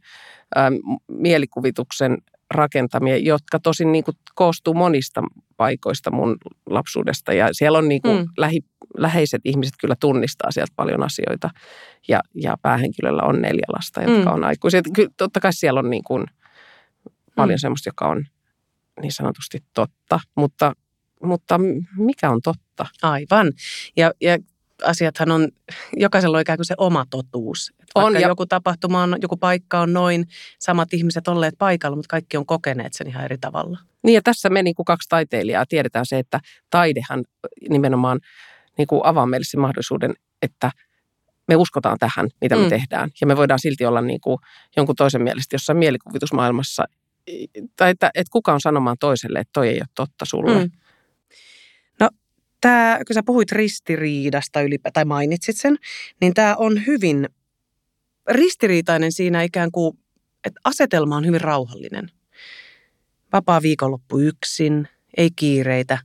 ähm, 0.57 0.75
mielikuvituksen 1.09 2.19
rakentamia, 2.51 3.17
jotka 3.17 3.59
tosin 3.59 3.93
niin 3.93 4.05
kuin 4.05 4.17
koostuu 4.35 4.75
monista 4.75 5.23
paikoista 5.57 6.11
mun 6.11 6.37
lapsuudesta. 6.71 7.33
Ja 7.33 7.49
siellä 7.53 7.79
on 7.79 7.89
niin 7.89 8.03
kuin 8.03 8.17
mm. 8.17 8.27
lähi, 8.37 8.61
läheiset 8.99 9.41
ihmiset 9.45 9.75
kyllä 9.81 9.97
tunnistaa 10.01 10.51
sieltä 10.51 10.73
paljon 10.77 11.03
asioita. 11.03 11.51
Ja, 12.09 12.21
ja 12.35 12.57
päähenkilöllä 12.63 13.23
on 13.23 13.43
neljä 13.43 13.67
lasta, 13.77 14.03
jotka 14.03 14.31
mm. 14.31 14.35
on 14.35 14.45
aikuisia. 14.45 14.83
Kyllä, 14.95 15.11
totta 15.17 15.41
kai 15.41 15.53
siellä 15.53 15.81
on 15.81 15.91
niin 15.91 16.05
kuin 16.05 16.27
paljon 17.37 17.57
mm. 17.57 17.61
semmoista, 17.61 17.89
joka 17.89 18.09
on 18.09 18.25
niin 19.03 19.13
sanotusti 19.13 19.59
totta, 19.75 20.21
mutta, 20.35 20.73
mutta 21.23 21.61
mikä 21.97 22.31
on 22.31 22.41
totta? 22.43 22.87
Aivan. 23.03 23.53
Ja, 23.97 24.13
ja 24.21 24.39
asiathan 24.83 25.31
on, 25.31 25.49
jokaisella 25.97 26.37
on 26.37 26.41
ikään 26.41 26.59
kuin 26.59 26.67
se 26.67 26.75
oma 26.79 27.05
totuus. 27.11 27.73
Että 27.81 27.93
on, 27.95 28.15
ja... 28.15 28.29
joku 28.29 28.47
tapahtuma 28.47 29.03
on, 29.03 29.17
joku 29.23 29.37
paikka 29.37 29.81
on 29.81 29.93
noin, 29.93 30.25
samat 30.59 30.95
ihmiset 30.95 31.29
olleet 31.29 31.55
paikalla, 31.59 31.97
mutta 31.97 32.09
kaikki 32.09 32.37
on 32.37 32.47
kokeneet 32.47 32.93
sen 32.93 33.07
ihan 33.07 33.25
eri 33.25 33.39
tavalla. 33.39 33.79
Niin 34.03 34.15
ja 34.15 34.23
tässä 34.25 34.51
me 34.51 34.63
niin 34.63 34.75
kuin 34.75 34.87
kaksi 34.87 35.09
taiteilijaa 35.09 35.67
tiedetään 35.69 36.07
se, 36.07 36.19
että 36.19 36.41
taidehan 36.71 37.25
nimenomaan 37.71 38.21
niin 38.79 38.87
kuin 38.87 39.01
avaa 39.05 39.27
meille 39.27 39.45
sen 39.45 39.61
mahdollisuuden, 39.61 40.15
että 40.43 40.71
me 41.49 41.57
uskotaan 41.57 41.99
tähän, 41.99 42.29
mitä 42.41 42.57
me 42.57 42.63
mm. 42.63 42.69
tehdään. 42.69 43.11
Ja 43.21 43.27
me 43.27 43.37
voidaan 43.37 43.59
silti 43.59 43.87
olla 43.87 44.01
niin 44.01 44.21
kuin 44.21 44.39
jonkun 44.77 44.97
toisen 44.97 45.23
mielestä 45.23 45.55
jossain 45.55 45.79
mielikuvitusmaailmassa. 45.79 46.85
Tai 47.77 47.91
että, 47.91 48.11
että 48.15 48.31
kuka 48.31 48.53
on 48.53 48.61
sanomaan 48.61 48.97
toiselle, 49.01 49.39
että 49.39 49.51
toi 49.53 49.69
ei 49.69 49.77
ole 49.77 49.87
totta 49.95 50.25
sulle. 50.25 50.59
Mm 50.59 50.71
tämä, 52.65 52.99
kun 53.07 53.15
sä 53.15 53.23
puhuit 53.27 53.53
ristiriidasta 53.53 54.61
ylipä, 54.61 54.91
tai 54.91 55.05
mainitsit 55.05 55.57
sen, 55.57 55.79
niin 56.21 56.35
tämä 56.35 56.55
on 56.57 56.87
hyvin 56.87 57.29
ristiriitainen 58.31 59.13
siinä 59.13 59.43
ikään 59.43 59.71
kuin, 59.73 59.99
että 60.45 60.61
asetelma 60.65 61.17
on 61.17 61.27
hyvin 61.27 61.41
rauhallinen. 61.41 62.11
Vapaa 63.33 63.63
viikonloppu 63.63 64.19
yksin, 64.19 64.89
ei 65.17 65.31
kiireitä. 65.37 65.99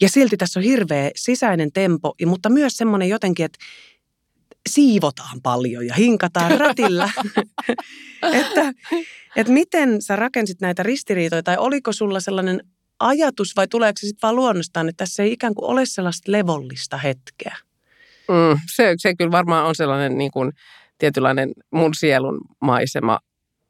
Ja 0.00 0.08
silti 0.08 0.36
tässä 0.36 0.60
on 0.60 0.64
hirveä 0.64 1.10
sisäinen 1.16 1.72
tempo, 1.72 2.14
mutta 2.26 2.50
myös 2.50 2.76
semmoinen 2.76 3.08
jotenkin, 3.08 3.44
että 3.44 3.58
siivotaan 4.68 5.42
paljon 5.42 5.86
ja 5.86 5.94
hinkataan 5.94 6.60
ratilla. 6.66 7.10
että, 8.40 8.72
että 9.36 9.52
miten 9.52 10.02
sä 10.02 10.16
rakensit 10.16 10.60
näitä 10.60 10.82
ristiriitoja 10.82 11.42
tai 11.42 11.56
oliko 11.58 11.92
sulla 11.92 12.20
sellainen 12.20 12.60
ajatus 13.02 13.56
vai 13.56 13.68
tuleeko 13.68 13.96
se 14.00 14.06
sitten 14.06 14.22
vaan 14.22 14.36
luonnostaan, 14.36 14.88
että 14.88 15.02
tässä 15.02 15.22
ei 15.22 15.32
ikään 15.32 15.54
kuin 15.54 15.70
ole 15.70 15.86
sellaista 15.86 16.32
levollista 16.32 16.96
hetkeä? 16.96 17.56
Mm, 18.28 18.58
se, 18.74 18.94
se 18.96 19.14
kyllä 19.14 19.32
varmaan 19.32 19.66
on 19.66 19.74
sellainen 19.74 20.18
niin 20.18 20.30
kuin 20.30 20.52
tietynlainen 20.98 21.52
mun 21.70 21.94
sielun 21.94 22.40
maisema, 22.60 23.18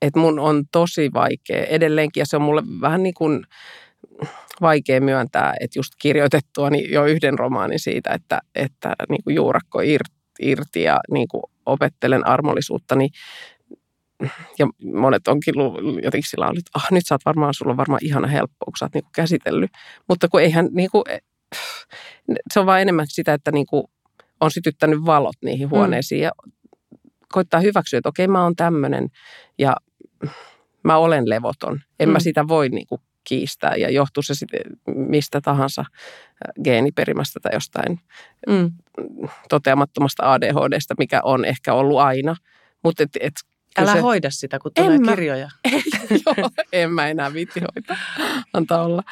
että 0.02 0.20
mun 0.20 0.38
on 0.38 0.64
tosi 0.72 1.10
vaikea 1.14 1.64
edelleenkin 1.64 2.20
ja 2.20 2.26
se 2.26 2.36
on 2.36 2.42
mulle 2.42 2.62
vähän 2.80 3.02
niin 3.02 3.14
kuin 3.14 3.44
vaikea 4.60 5.00
myöntää, 5.00 5.54
että 5.60 5.78
just 5.78 5.92
kirjoitettua 5.98 6.70
niin 6.70 6.92
jo 6.92 7.04
yhden 7.04 7.38
romaanin 7.38 7.80
siitä, 7.80 8.10
että, 8.10 8.40
että 8.54 8.94
niin 9.08 9.24
kuin 9.24 9.36
juurakko 9.36 9.80
irti 10.40 10.82
ja 10.82 11.00
niin 11.10 11.28
kuin 11.28 11.42
opettelen 11.66 12.26
armollisuutta, 12.26 12.94
niin 12.94 13.10
ja 14.62 14.90
monet 15.00 15.28
onkin 15.28 15.54
jotenkin 16.02 16.30
sillä 16.30 16.46
ollut, 16.46 16.58
että 16.58 16.70
ah, 16.74 16.86
nyt 16.90 17.06
sä 17.06 17.14
oot 17.14 17.24
varmaan, 17.24 17.54
sulla 17.54 17.70
on 17.70 17.76
varmaan 17.76 18.04
ihana 18.04 18.28
helppo, 18.28 18.64
kun 18.64 18.72
sä 18.78 18.84
oot 18.84 18.94
niin 18.94 19.04
kuin 19.04 19.12
käsitellyt. 19.12 19.70
Mutta 20.08 20.28
kun 20.28 20.42
eihän, 20.42 20.68
niin 20.72 20.90
kuin, 20.90 21.04
se 22.52 22.60
on 22.60 22.66
vaan 22.66 22.80
enemmän 22.80 23.06
sitä, 23.08 23.34
että 23.34 23.52
niin 23.52 23.66
kuin 23.66 23.84
on 24.40 24.50
sytyttänyt 24.50 25.04
valot 25.06 25.36
niihin 25.44 25.68
mm. 25.68 25.70
huoneisiin 25.70 26.20
mm. 26.20 26.22
ja 26.22 26.30
koittaa 27.32 27.60
hyväksyä, 27.60 27.98
että 27.98 28.08
okei, 28.08 28.28
mä 28.28 28.42
oon 28.42 28.56
tämmöinen 28.56 29.08
ja 29.58 29.76
mä 30.84 30.96
olen 30.96 31.28
levoton. 31.28 31.80
En 32.00 32.08
mm. 32.08 32.12
mä 32.12 32.20
sitä 32.20 32.48
voi 32.48 32.68
niin 32.68 32.86
kuin 32.86 33.00
kiistää 33.24 33.76
ja 33.76 33.90
johtuu 33.90 34.22
se 34.22 34.34
sitten 34.34 34.60
mistä 34.86 35.40
tahansa 35.40 35.84
geeniperimästä 36.64 37.40
tai 37.40 37.52
jostain 37.54 38.00
mm. 38.48 38.70
toteamattomasta 39.48 40.32
ADHDsta, 40.32 40.94
mikä 40.98 41.20
on 41.24 41.44
ehkä 41.44 41.74
ollut 41.74 41.98
aina. 41.98 42.36
Mutta 42.84 43.02
et, 43.02 43.10
et 43.20 43.34
Älä 43.78 43.92
se... 43.92 44.00
hoida 44.00 44.30
sitä, 44.30 44.58
kun 44.58 44.72
tulee 44.74 44.94
en 44.94 45.02
kirjoja. 45.02 45.50
Mä, 45.72 46.34
joo, 46.36 46.50
en 46.72 46.92
mä 46.92 47.08
enää 47.08 47.32
viitti 47.32 47.60
hoitaa. 47.60 47.96
Antaa 48.52 48.82
olla. 48.82 49.02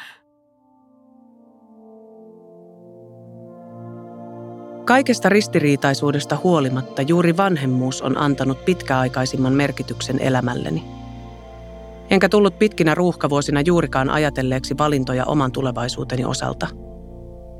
Kaikesta 4.85 5.29
ristiriitaisuudesta 5.29 6.37
huolimatta 6.43 7.01
juuri 7.01 7.37
vanhemmuus 7.37 8.01
on 8.01 8.17
antanut 8.17 8.65
pitkäaikaisimman 8.65 9.53
merkityksen 9.53 10.19
elämälleni. 10.19 10.83
Enkä 12.09 12.29
tullut 12.29 12.59
pitkinä 12.59 12.95
ruuhkavuosina 12.95 13.61
juurikaan 13.65 14.09
ajatelleeksi 14.09 14.77
valintoja 14.77 15.25
oman 15.25 15.51
tulevaisuuteni 15.51 16.25
osalta– 16.25 16.67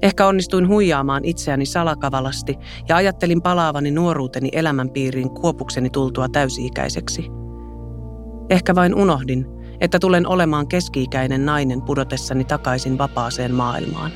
Ehkä 0.02 0.28
onnistuin 0.28 0.68
huijaamaan 0.68 1.26
itseäni 1.26 1.66
salakavalasti 1.66 2.56
ja 2.90 2.96
ajattelin 2.96 3.42
palaavani 3.42 3.92
nuoruuteni 3.92 4.50
elämänpiiriin 4.52 5.30
kuopukseni 5.30 5.90
tultua 5.90 6.30
täysi-ikäiseksi. 6.30 7.26
Ehkä 8.50 8.76
vain 8.76 8.96
unohdin, 8.96 9.46
että 9.80 10.00
tulen 10.00 10.28
olemaan 10.28 10.68
keski-ikäinen 10.68 11.46
nainen 11.46 11.82
pudotessani 11.82 12.44
takaisin 12.44 12.98
vapaaseen 12.98 13.54
maailmaan. 13.54 14.12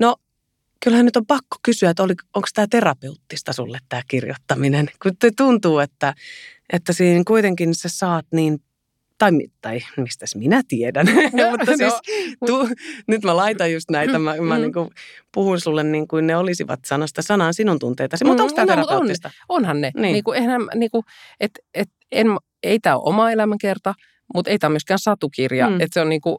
No, 0.00 0.16
kyllähän 0.84 1.04
nyt 1.04 1.16
on 1.16 1.26
pakko 1.26 1.56
kysyä, 1.62 1.90
että 1.90 2.02
onko 2.02 2.48
tämä 2.54 2.66
terapeuttista 2.70 3.52
sulle 3.52 3.78
tämä 3.88 4.02
kirjoittaminen? 4.08 4.88
Kun 5.02 5.12
tuntuu, 5.36 5.78
että, 5.78 6.14
että 6.72 6.92
siinä 6.92 7.22
kuitenkin 7.26 7.74
sä 7.74 7.88
saat 7.88 8.26
niin 8.32 8.62
tai, 9.18 9.32
tai 9.60 9.80
mistäs 9.96 10.36
minä 10.36 10.62
tiedän. 10.68 11.06
Mutta 11.50 11.76
siis 11.76 11.94
no. 12.40 12.46
tu, 12.46 12.68
nyt 13.06 13.24
mä 13.24 13.36
laitan 13.36 13.72
just 13.72 13.90
näitä, 13.90 14.18
mä, 14.18 14.36
mä 14.36 14.54
mm. 14.54 14.60
niin 14.60 14.72
kuin 14.72 14.90
puhun 15.34 15.60
sulle 15.60 15.82
niin 15.82 16.08
kuin 16.08 16.26
ne 16.26 16.36
olisivat 16.36 16.80
sanasta 16.86 17.22
sanaan 17.22 17.54
sinun 17.54 17.78
tunteitasi. 17.78 18.24
Mutta 18.24 18.42
onko 18.42 18.54
tämä 18.54 18.66
no, 18.66 18.86
terapeuttista? 18.86 19.30
On, 19.48 19.56
onhan 19.56 19.80
ne. 19.80 19.90
Niin. 19.96 20.12
Niin 20.12 20.24
kuin, 20.24 20.38
eihän, 20.38 20.60
niin 20.74 20.90
kuin, 20.90 21.02
et, 21.40 21.50
et, 21.74 21.88
en, 22.12 22.26
ei 22.62 22.78
tämä 22.78 22.96
ole 22.96 23.08
oma 23.08 23.30
elämänkerta, 23.30 23.94
mutta 24.34 24.50
ei 24.50 24.58
tämä 24.58 24.70
myöskään 24.70 24.98
satukirja. 24.98 25.70
Mm. 25.70 25.74
Että 25.74 25.88
se 25.92 26.00
on 26.00 26.08
niin 26.08 26.20
kuin, 26.20 26.36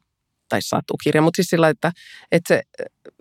tai 0.50 0.62
satukirja, 0.62 1.22
mutta 1.22 1.36
siis 1.36 1.48
sillä, 1.48 1.70
että, 1.70 1.92
että 2.32 2.48
se... 2.48 2.62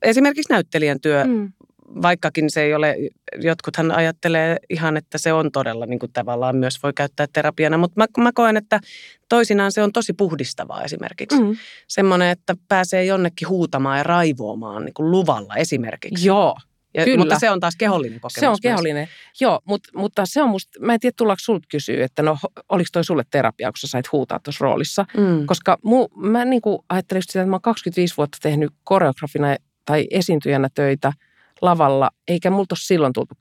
Esimerkiksi 0.03 0.53
näyttelijän 0.53 1.00
työ 1.00 1.25
mm 1.25 1.53
vaikkakin 2.02 2.50
se 2.50 2.62
ei 2.62 2.75
ole, 2.75 2.97
jotkuthan 3.40 3.92
ajattelee 3.92 4.57
ihan, 4.71 4.97
että 4.97 5.18
se 5.18 5.33
on 5.33 5.52
todella 5.52 5.87
niin 5.87 5.99
kuin 5.99 6.12
tavallaan 6.12 6.57
myös 6.57 6.83
voi 6.83 6.92
käyttää 6.92 7.26
terapiana, 7.33 7.78
mutta 7.78 8.00
mä, 8.00 8.23
mä 8.23 8.30
koen, 8.35 8.57
että 8.57 8.80
toisinaan 9.28 9.73
se 9.73 9.83
on 9.83 9.92
tosi 9.92 10.12
puhdistavaa 10.12 10.83
esimerkiksi. 10.83 11.40
Mm. 11.40 11.57
Semmoinen, 11.88 12.28
että 12.28 12.54
pääsee 12.68 13.04
jonnekin 13.04 13.49
huutamaan 13.49 13.99
ja 13.99 14.02
raivoamaan 14.02 14.85
niin 14.85 14.95
kuin 14.95 15.11
luvalla 15.11 15.57
esimerkiksi. 15.57 16.26
Joo, 16.26 16.57
ja, 16.95 17.04
Kyllä. 17.04 17.18
Mutta 17.18 17.38
se 17.38 17.50
on 17.50 17.61
taas 17.61 17.76
kehollinen 17.76 18.21
kokemus. 18.21 18.40
Se 18.40 18.49
on 18.49 18.57
kehollinen, 18.62 19.00
myös. 19.00 19.40
joo, 19.40 19.61
mutta, 19.64 19.88
mutta 19.95 20.23
se 20.26 20.42
on 20.42 20.50
musta, 20.50 20.80
mä 20.80 20.95
en 20.95 21.00
tiedä 21.00 21.14
tullaanko 21.16 21.40
sulta 21.40 21.66
kysyä, 21.71 22.04
että 22.04 22.23
no 22.23 22.38
oliko 22.68 22.88
toi 22.92 23.04
sulle 23.04 23.23
terapia, 23.30 23.68
kun 23.68 23.78
sä 23.78 23.87
sait 23.87 24.12
huutaa 24.12 24.40
tuossa 24.45 24.64
roolissa. 24.64 25.07
Mm. 25.16 25.47
Koska 25.47 25.78
mu, 25.85 26.09
mä 26.16 26.45
niin 26.45 26.62
kuin 26.62 26.78
ajattelin 26.88 27.23
sitä, 27.23 27.40
että 27.40 27.50
mä 27.50 27.54
oon 27.54 27.62
25 27.62 28.16
vuotta 28.16 28.38
tehnyt 28.42 28.71
koreografina 28.85 29.57
tai 29.85 30.07
esiintyjänä 30.11 30.68
töitä– 30.75 31.12
lavalla, 31.62 32.11
eikä 32.29 32.50
multa 32.50 32.73
ole 32.73 32.79
silloin 32.83 33.12
tultu 33.12 33.35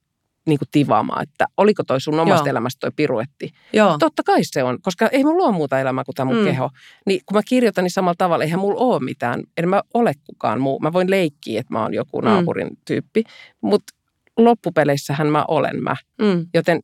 niin 0.47 0.59
kuin 0.59 0.69
tivaamaan, 0.71 1.23
että 1.23 1.45
oliko 1.57 1.83
toi 1.83 2.01
sun 2.01 2.19
omasta 2.19 2.47
Joo. 2.47 2.51
elämästä 2.51 2.79
toi 2.79 2.91
piruetti. 2.95 3.51
Joo. 3.73 3.97
Totta 3.99 4.23
kai 4.23 4.39
se 4.43 4.63
on, 4.63 4.81
koska 4.81 5.07
ei 5.07 5.23
mulla 5.23 5.43
ole 5.43 5.55
muuta 5.55 5.79
elämää 5.79 6.03
kuin 6.03 6.15
tämä 6.15 6.31
mun 6.31 6.39
mm. 6.39 6.45
keho. 6.45 6.69
Niin 7.05 7.21
kun 7.25 7.37
mä 7.37 7.41
kirjoitan 7.47 7.83
niin 7.83 7.91
samalla 7.91 8.15
tavalla, 8.17 8.43
eihän 8.43 8.59
mulla 8.59 8.79
ole 8.79 9.03
mitään, 9.03 9.43
en 9.57 9.69
mä 9.69 9.81
ole 9.93 10.13
kukaan 10.23 10.61
muu. 10.61 10.79
Mä 10.79 10.93
voin 10.93 11.09
leikkiä, 11.09 11.59
että 11.59 11.73
mä 11.73 11.81
oon 11.81 11.93
joku 11.93 12.21
mm. 12.21 12.25
naapurin 12.25 12.67
mm. 12.67 12.77
tyyppi, 12.87 13.23
mutta 13.61 13.93
loppupeleissähän 14.37 15.27
mä 15.27 15.45
olen 15.47 15.83
mä. 15.83 15.95
Mm. 16.21 16.45
Joten 16.53 16.79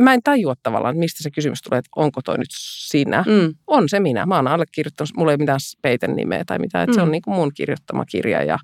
mä 0.00 0.14
en 0.14 0.22
tajua 0.22 0.54
tavallaan, 0.62 0.92
että 0.94 1.00
mistä 1.00 1.22
se 1.22 1.30
kysymys 1.30 1.62
tulee, 1.62 1.78
että 1.78 1.90
onko 1.96 2.22
toi 2.22 2.38
nyt 2.38 2.50
sinä. 2.50 3.24
Mm. 3.26 3.54
On 3.66 3.88
se 3.88 4.00
minä. 4.00 4.26
Mä 4.26 4.36
oon 4.36 4.48
allekirjoittanut, 4.48 5.10
mulla 5.16 5.32
ei 5.32 5.34
ole 5.34 5.42
mitään 5.42 5.60
peiten 5.82 6.16
nimeä 6.16 6.42
tai 6.46 6.58
mitään. 6.58 6.84
Että 6.84 6.94
Se 6.94 7.00
on 7.02 7.08
Mm. 7.08 7.12
niin 7.12 7.22
kuin 7.22 7.34
mun 7.34 7.50
kirjoittama 7.54 8.04
kirja 8.04 8.42
ja 8.42 8.58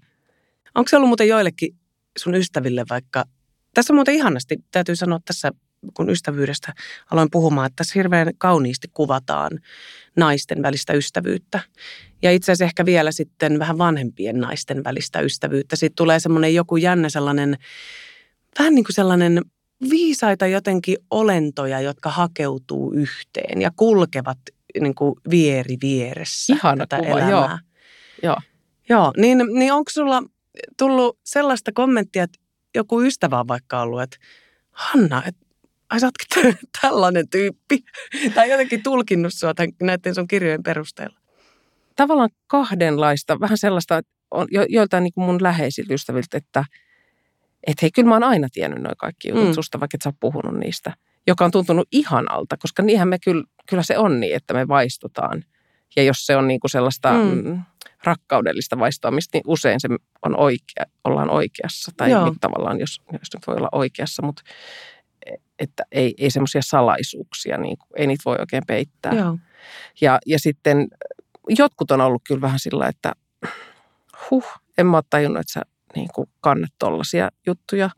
Onko 0.74 0.88
se 0.88 0.96
ollut 0.96 1.08
muuten 1.08 1.28
joillekin 1.28 1.74
sun 2.18 2.34
ystäville 2.34 2.84
vaikka, 2.90 3.24
tässä 3.74 3.92
on 3.92 3.96
muuten 3.96 4.14
ihanasti, 4.14 4.56
täytyy 4.70 4.96
sanoa 4.96 5.18
tässä, 5.24 5.50
kun 5.94 6.10
ystävyydestä 6.10 6.72
aloin 7.10 7.28
puhumaan, 7.30 7.66
että 7.66 7.76
tässä 7.76 7.92
hirveän 7.94 8.30
kauniisti 8.38 8.88
kuvataan 8.94 9.50
naisten 10.16 10.62
välistä 10.62 10.92
ystävyyttä. 10.92 11.60
Ja 12.22 12.32
itse 12.32 12.52
asiassa 12.52 12.64
ehkä 12.64 12.84
vielä 12.84 13.12
sitten 13.12 13.58
vähän 13.58 13.78
vanhempien 13.78 14.40
naisten 14.40 14.84
välistä 14.84 15.20
ystävyyttä. 15.20 15.76
Siitä 15.76 15.94
tulee 15.96 16.20
semmoinen 16.20 16.54
joku 16.54 16.76
jännä 16.76 17.08
sellainen, 17.08 17.56
vähän 18.58 18.74
niin 18.74 18.84
kuin 18.84 18.94
sellainen 18.94 19.42
viisaita 19.90 20.46
jotenkin 20.46 20.96
olentoja, 21.10 21.80
jotka 21.80 22.10
hakeutuu 22.10 22.92
yhteen 22.92 23.62
ja 23.62 23.70
kulkevat 23.76 24.38
niin 24.80 24.94
kuin 24.94 25.14
vieri 25.30 25.76
vieressä 25.82 26.54
Ihana 26.54 26.86
tätä 26.86 27.02
kuva, 27.02 27.18
elämää. 27.18 27.30
joo. 27.30 27.58
Joo. 28.22 28.36
Joo, 28.88 29.12
niin, 29.16 29.38
niin 29.52 29.72
onko 29.72 29.90
sulla 29.90 30.22
tullut 30.78 31.18
sellaista 31.24 31.72
kommenttia, 31.74 32.22
että 32.22 32.38
joku 32.74 33.02
ystävä 33.02 33.40
on 33.40 33.48
vaikka 33.48 33.80
ollut, 33.80 34.02
että 34.02 34.16
Hanna, 34.70 35.22
että 35.26 35.46
ai 35.90 36.00
sä 36.00 36.06
ootkin 36.06 36.56
tällainen 36.82 37.28
tyyppi. 37.28 37.84
Tai 38.34 38.50
jotenkin 38.50 38.82
tulkinnut 38.82 39.34
sua 39.34 39.54
tämän, 39.54 39.70
näiden 39.82 40.14
sun 40.14 40.28
kirjojen 40.28 40.62
perusteella. 40.62 41.18
tavallaan 41.96 42.30
kahdenlaista, 42.46 43.40
vähän 43.40 43.58
sellaista, 43.58 43.98
että 43.98 44.12
on 44.30 44.48
jo, 44.50 44.66
joiltain 44.68 45.02
niin 45.04 45.12
mun 45.16 45.42
läheisiltä 45.42 45.94
ystäviltä, 45.94 46.36
että 46.38 46.64
et 47.66 47.82
hei, 47.82 47.90
kyllä 47.90 48.08
mä 48.08 48.14
oon 48.14 48.24
aina 48.24 48.48
tiennyt 48.52 48.82
noin 48.82 48.96
kaikki 48.98 49.28
jutut 49.28 49.42
Mm. 49.42 49.48
mm. 49.48 49.54
susta, 49.54 49.80
vaikka 49.80 49.96
et 49.96 50.02
sä 50.02 50.08
oot 50.08 50.20
puhunut 50.20 50.60
niistä. 50.60 50.94
Joka 51.26 51.44
on 51.44 51.50
tuntunut 51.50 51.88
ihanalta, 51.92 52.56
koska 52.56 52.82
niinhän 52.82 53.08
me 53.08 53.18
kyllä, 53.18 53.44
kyllä 53.68 53.82
se 53.82 53.98
on 53.98 54.20
niin, 54.20 54.36
että 54.36 54.54
me 54.54 54.68
vaistotaan. 54.68 55.44
Ja 55.96 56.02
jos 56.02 56.26
se 56.26 56.36
on 56.36 56.48
niin 56.48 56.60
kuin 56.60 56.70
sellaista 56.70 57.12
Mm. 57.12 57.60
Rakkaudellista 58.04 58.78
vaistoamista, 58.78 59.30
niin 59.36 59.44
usein 59.46 59.80
se 59.80 59.88
on 60.22 60.36
oikea, 60.36 60.84
ollaan 61.04 61.30
oikeassa. 61.30 61.92
Tai 61.96 62.10
Joo. 62.10 62.24
niin 62.24 62.40
tavallaan, 62.40 62.80
jos, 62.80 63.00
jos 63.12 63.28
nyt 63.34 63.46
voi 63.46 63.56
olla 63.56 63.68
oikeassa, 63.72 64.22
mutta 64.22 64.42
että 65.58 65.84
ei, 65.92 66.14
ei 66.18 66.30
semmoisia 66.30 66.60
salaisuuksia, 66.64 67.58
niin 67.58 67.78
kuin, 67.78 67.88
ei 67.96 68.06
niitä 68.06 68.22
voi 68.24 68.36
oikein 68.38 68.62
peittää. 68.66 69.12
Joo. 69.14 69.38
Ja, 70.00 70.18
ja 70.26 70.38
sitten 70.38 70.88
jotkut 71.48 71.90
on 71.90 72.00
ollut 72.00 72.22
kyllä 72.26 72.40
vähän 72.40 72.58
sillä, 72.58 72.86
että 72.86 73.12
huh, 74.30 74.46
en 74.78 74.86
mä 74.86 74.96
ole 74.96 75.04
tajunnut, 75.10 75.40
että 75.40 75.52
sä 75.52 75.62
niin 75.94 76.08
kuin 76.14 76.28
kannat 76.40 76.72
tollaisia 76.78 77.28
juttuja. 77.46 77.90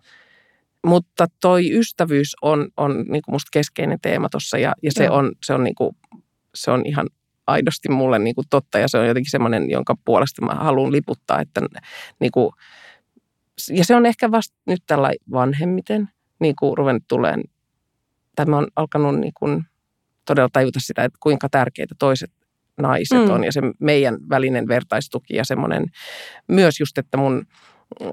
Mutta 0.87 1.27
toi 1.41 1.79
ystävyys 1.79 2.37
on, 2.43 2.69
on 2.77 2.97
niin 2.97 3.23
kuin 3.23 3.35
musta 3.35 3.49
keskeinen 3.53 3.99
teema 4.03 4.29
tuossa 4.29 4.59
ja, 4.59 4.73
ja 4.83 4.93
se, 4.93 5.05
Joo. 5.05 5.17
on, 5.17 5.33
se, 5.43 5.55
on 5.55 5.65
niin 5.65 5.75
kuin, 5.75 5.97
se 6.55 6.71
on 6.71 6.87
ihan 6.87 7.07
aidosti 7.47 7.89
mulle 7.89 8.19
niin 8.19 8.35
kuin 8.35 8.47
totta 8.51 8.79
ja 8.79 8.89
se 8.89 8.99
on 8.99 9.07
jotenkin 9.09 9.31
semmoinen, 9.31 9.71
jonka 9.71 9.95
puolesta 10.05 10.45
mä 10.45 10.55
haluan 10.55 10.93
liputtaa. 10.93 11.41
Että 11.41 11.61
niin 12.21 12.33
kuin, 12.33 12.51
ja 13.71 13.85
se 13.85 13.97
on 13.97 14.07
ehkä 14.07 14.31
vasta 14.31 14.57
nyt 14.67 14.83
tällä 14.87 15.13
vanhemmiten 15.33 16.09
niin 16.41 16.57
kuin 16.57 16.79
ruvennut 16.79 17.05
tuleen, 17.09 17.43
tai 18.37 18.47
mä 18.47 18.57
oon 18.57 18.67
alkanut 18.77 19.21
niin 19.21 19.33
kuin 19.39 19.65
todella 20.25 20.49
tajuta 20.53 20.81
sitä, 20.81 21.05
että 21.05 21.19
kuinka 21.23 21.49
tärkeitä 21.49 21.95
toiset 21.99 22.31
naiset 22.81 23.19
Mm. 23.19 23.31
on 23.31 23.45
ja 23.45 23.53
se 23.53 23.61
meidän 23.81 24.17
välinen 24.29 24.69
vertaistuki 24.69 25.37
ja 25.37 25.45
semmoinen 25.45 25.87
myös 26.49 26.81
just, 26.81 26.99
että 26.99 27.17
mun 27.17 27.47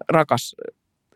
rakas 0.10 0.56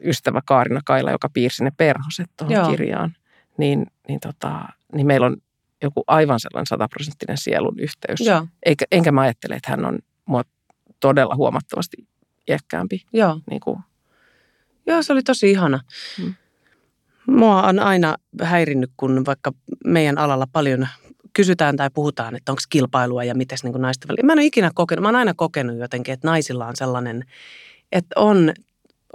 ystävä 0.03 0.41
Kaarina 0.45 0.81
Kaila, 0.85 1.11
joka 1.11 1.29
piirsi 1.29 1.63
ne 1.63 1.71
perhoset 1.77 2.29
Joo. 2.41 2.47
tuohon 2.49 2.71
kirjaan, 2.71 3.15
niin, 3.57 3.85
niin, 4.07 4.19
tota, 4.19 4.59
niin 4.93 5.07
meillä 5.07 5.25
on 5.27 5.37
joku 5.83 6.03
aivan 6.07 6.39
sellainen 6.39 6.67
sataprosenttinen 6.67 7.37
sielun 7.37 7.79
yhteys. 7.79 8.19
Joo. 8.19 8.47
Eikä, 8.65 8.85
enkä 8.91 9.11
mä 9.11 9.21
ajattele, 9.21 9.55
että 9.55 9.71
hän 9.71 9.85
on 9.85 9.99
mua 10.25 10.43
todella 10.99 11.35
huomattavasti 11.35 11.97
iäkkäämpi. 12.49 13.05
Joo. 13.13 13.39
Niin 13.49 13.59
kuin, 13.59 13.79
Joo, 14.87 15.03
se 15.03 15.13
oli 15.13 15.23
tosi 15.23 15.51
ihana. 15.51 15.79
Mm. 16.19 16.33
Mua 17.27 17.63
on 17.63 17.79
aina 17.79 18.15
häirinnyt, 18.41 18.91
kun 18.97 19.23
vaikka 19.25 19.51
meidän 19.85 20.17
alalla 20.17 20.47
paljon 20.51 20.87
kysytään 21.33 21.77
tai 21.77 21.89
puhutaan, 21.93 22.35
että 22.35 22.51
onko 22.51 22.61
kilpailua 22.69 23.23
ja 23.23 23.35
miten 23.35 23.57
niin 23.63 23.81
naisten 23.81 24.07
välillä. 24.07 24.25
Mä 24.25 24.33
en 24.33 24.39
ole 24.39 24.45
ikinä 24.45 24.71
kokenut, 24.75 25.01
mä 25.01 25.07
oon 25.07 25.15
aina 25.15 25.33
kokenut 25.33 25.77
jotenkin, 25.77 26.13
että 26.13 26.27
naisilla 26.27 26.67
on 26.67 26.75
sellainen, 26.75 27.25
että 27.91 28.19
on, 28.19 28.53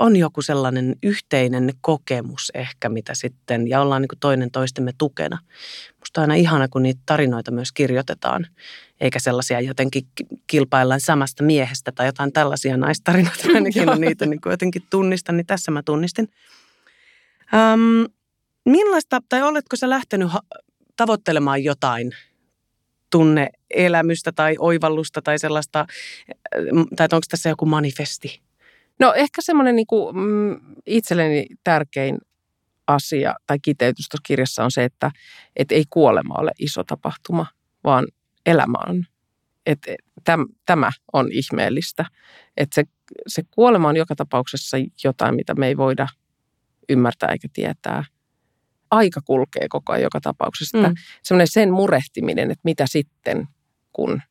on 0.01 0.17
joku 0.17 0.43
sellainen 0.43 0.97
yhteinen 1.03 1.73
kokemus 1.81 2.51
ehkä, 2.55 2.89
mitä 2.89 3.15
sitten, 3.15 3.69
ja 3.69 3.81
ollaan 3.81 4.03
niin 4.03 4.19
toinen 4.21 4.51
toistemme 4.51 4.93
tukena. 4.99 5.39
Musta 5.99 6.21
on 6.21 6.23
aina 6.23 6.35
ihana, 6.35 6.69
kun 6.69 6.83
niitä 6.83 7.01
tarinoita 7.07 7.51
myös 7.51 7.73
kirjoitetaan, 7.73 8.47
eikä 9.01 9.19
sellaisia 9.19 9.61
jotenkin 9.61 10.03
ki- 10.15 10.27
kilpaillaan 10.47 11.01
samasta 11.01 11.45
miehestä 11.45 11.93
tai 11.93 12.07
jotain 12.07 12.33
tällaisia 12.33 12.77
naistarinoita. 12.77 13.49
Ainakin 13.55 13.89
niitä 14.01 14.27
niin 14.27 14.41
kuin 14.41 14.51
jotenkin 14.51 14.83
tunnistan, 14.91 15.37
niin 15.37 15.47
tässä 15.47 15.71
mä 15.71 15.83
tunnistin. 15.83 16.29
Um, 17.53 18.07
millaista, 18.65 19.21
tai 19.29 19.43
oletko 19.43 19.77
sä 19.77 19.91
lähtenyt 19.91 20.33
ha- 20.33 20.43
tavoittelemaan 20.97 21.65
jotain 21.65 22.13
tunneelämystä 23.11 24.33
tai 24.33 24.57
oivallusta 24.59 25.23
tai 25.23 25.39
sellaista, 25.39 25.87
tai 26.97 27.09
onko 27.13 27.25
tässä 27.31 27.49
joku 27.49 27.67
manifesti? 27.67 28.50
No 29.01 29.13
ehkä 29.15 29.43
semmoinen 29.43 29.77
niin 29.77 29.87
kuin, 29.87 30.17
mm, 30.17 30.61
itselleni 30.87 31.47
tärkein 31.65 32.19
asia 32.87 33.35
tai 33.47 33.59
kiteytys 33.63 34.09
tuossa 34.09 34.23
kirjassa 34.27 34.65
on 34.65 34.71
se, 34.71 34.85
että 34.85 35.11
et 35.57 35.73
ei 35.73 35.85
kuolema 35.91 36.35
ole 36.39 36.51
iso 36.59 36.85
tapahtuma, 36.85 37.47
vaan 37.85 38.07
elämä 38.47 38.79
on. 38.89 39.05
Et, 39.67 39.79
et, 39.87 40.01
täm, 40.25 40.47
tämä 40.67 40.91
on 41.13 41.29
ihmeellistä. 41.33 42.05
Että 42.57 42.75
se, 42.75 42.85
se 43.27 43.43
kuolema 43.51 43.89
on 43.89 43.97
joka 43.97 44.17
tapauksessa 44.17 44.77
jotain, 45.05 45.35
mitä 45.35 45.55
me 45.55 45.67
ei 45.67 45.77
voida 45.77 46.07
ymmärtää 46.89 47.29
eikä 47.29 47.49
tietää. 47.53 48.05
Aika 48.91 49.21
kulkee 49.25 49.69
koko 49.69 49.93
ajan 49.93 50.03
joka 50.03 50.21
tapauksessa. 50.21 50.79
Mm. 50.79 50.85
Mm. 50.85 50.95
Semmoinen 51.23 51.49
sen 51.51 51.73
murehtiminen, 51.73 52.51
että 52.51 52.63
mitä 52.65 52.85
sitten 52.87 53.49
kun, 53.93 54.23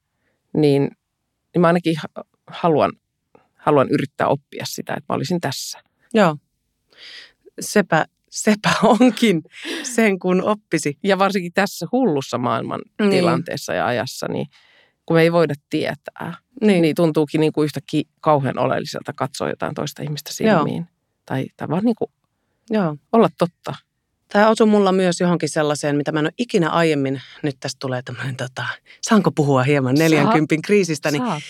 niin, 0.53 0.81
niin 1.53 1.61
mä 1.61 1.67
ainakin 1.67 1.95
ha- 1.97 2.23
haluan 2.47 2.91
haluan 3.69 3.89
yrittää 3.89 4.27
oppia 4.27 4.63
sitä, 4.67 4.93
että 4.93 5.05
mä 5.13 5.15
olisin 5.15 5.41
tässä. 5.41 5.79
Joo. 6.13 6.37
Sepä, 7.59 8.05
sepä 8.29 8.69
onkin 8.83 9.41
sen, 9.83 10.19
kun 10.19 10.43
oppisi. 10.43 10.97
Ja 11.03 11.19
varsinkin 11.19 11.53
tässä 11.53 11.87
hullussa 11.91 12.37
maailman 12.37 12.81
Niin. 12.99 13.11
tilanteessa 13.11 13.73
ja 13.73 13.85
ajassa, 13.85 14.27
niin 14.27 14.47
kun 15.05 15.15
me 15.17 15.21
ei 15.21 15.31
voida 15.31 15.53
tietää, 15.69 16.33
Niin. 16.61 16.81
niin, 16.81 16.95
tuntuukin 16.95 17.41
niin 17.41 17.53
kuin 17.53 17.65
yhtäkkiä 17.65 18.03
kauhean 18.21 18.59
oleelliselta 18.59 19.13
katsoa 19.13 19.49
jotain 19.49 19.75
toista 19.75 20.03
ihmistä 20.03 20.33
silmiin. 20.33 20.87
Tai, 21.25 21.45
tai 21.57 21.67
vaan 21.69 21.83
niin 21.83 21.95
kuin 21.95 22.11
Joo. 22.69 22.97
olla 23.11 23.29
totta. 23.37 23.75
Tämä 24.33 24.49
osui 24.49 24.67
mulla 24.67 24.91
myös 24.91 25.19
johonkin 25.19 25.49
sellaiseen, 25.49 25.95
mitä 25.95 26.11
mä 26.11 26.19
en 26.19 26.25
ole 26.25 26.33
ikinä 26.37 26.69
aiemmin, 26.69 27.21
nyt 27.43 27.55
tästä 27.59 27.77
tulee 27.79 28.01
tämmöinen, 28.01 28.35
tota, 28.35 28.65
saanko 29.01 29.31
puhua 29.31 29.63
hieman 29.63 29.95
40 29.95 30.55
kriisistä, 30.63 31.11
niin 31.11 31.23
Saat. 31.25 31.43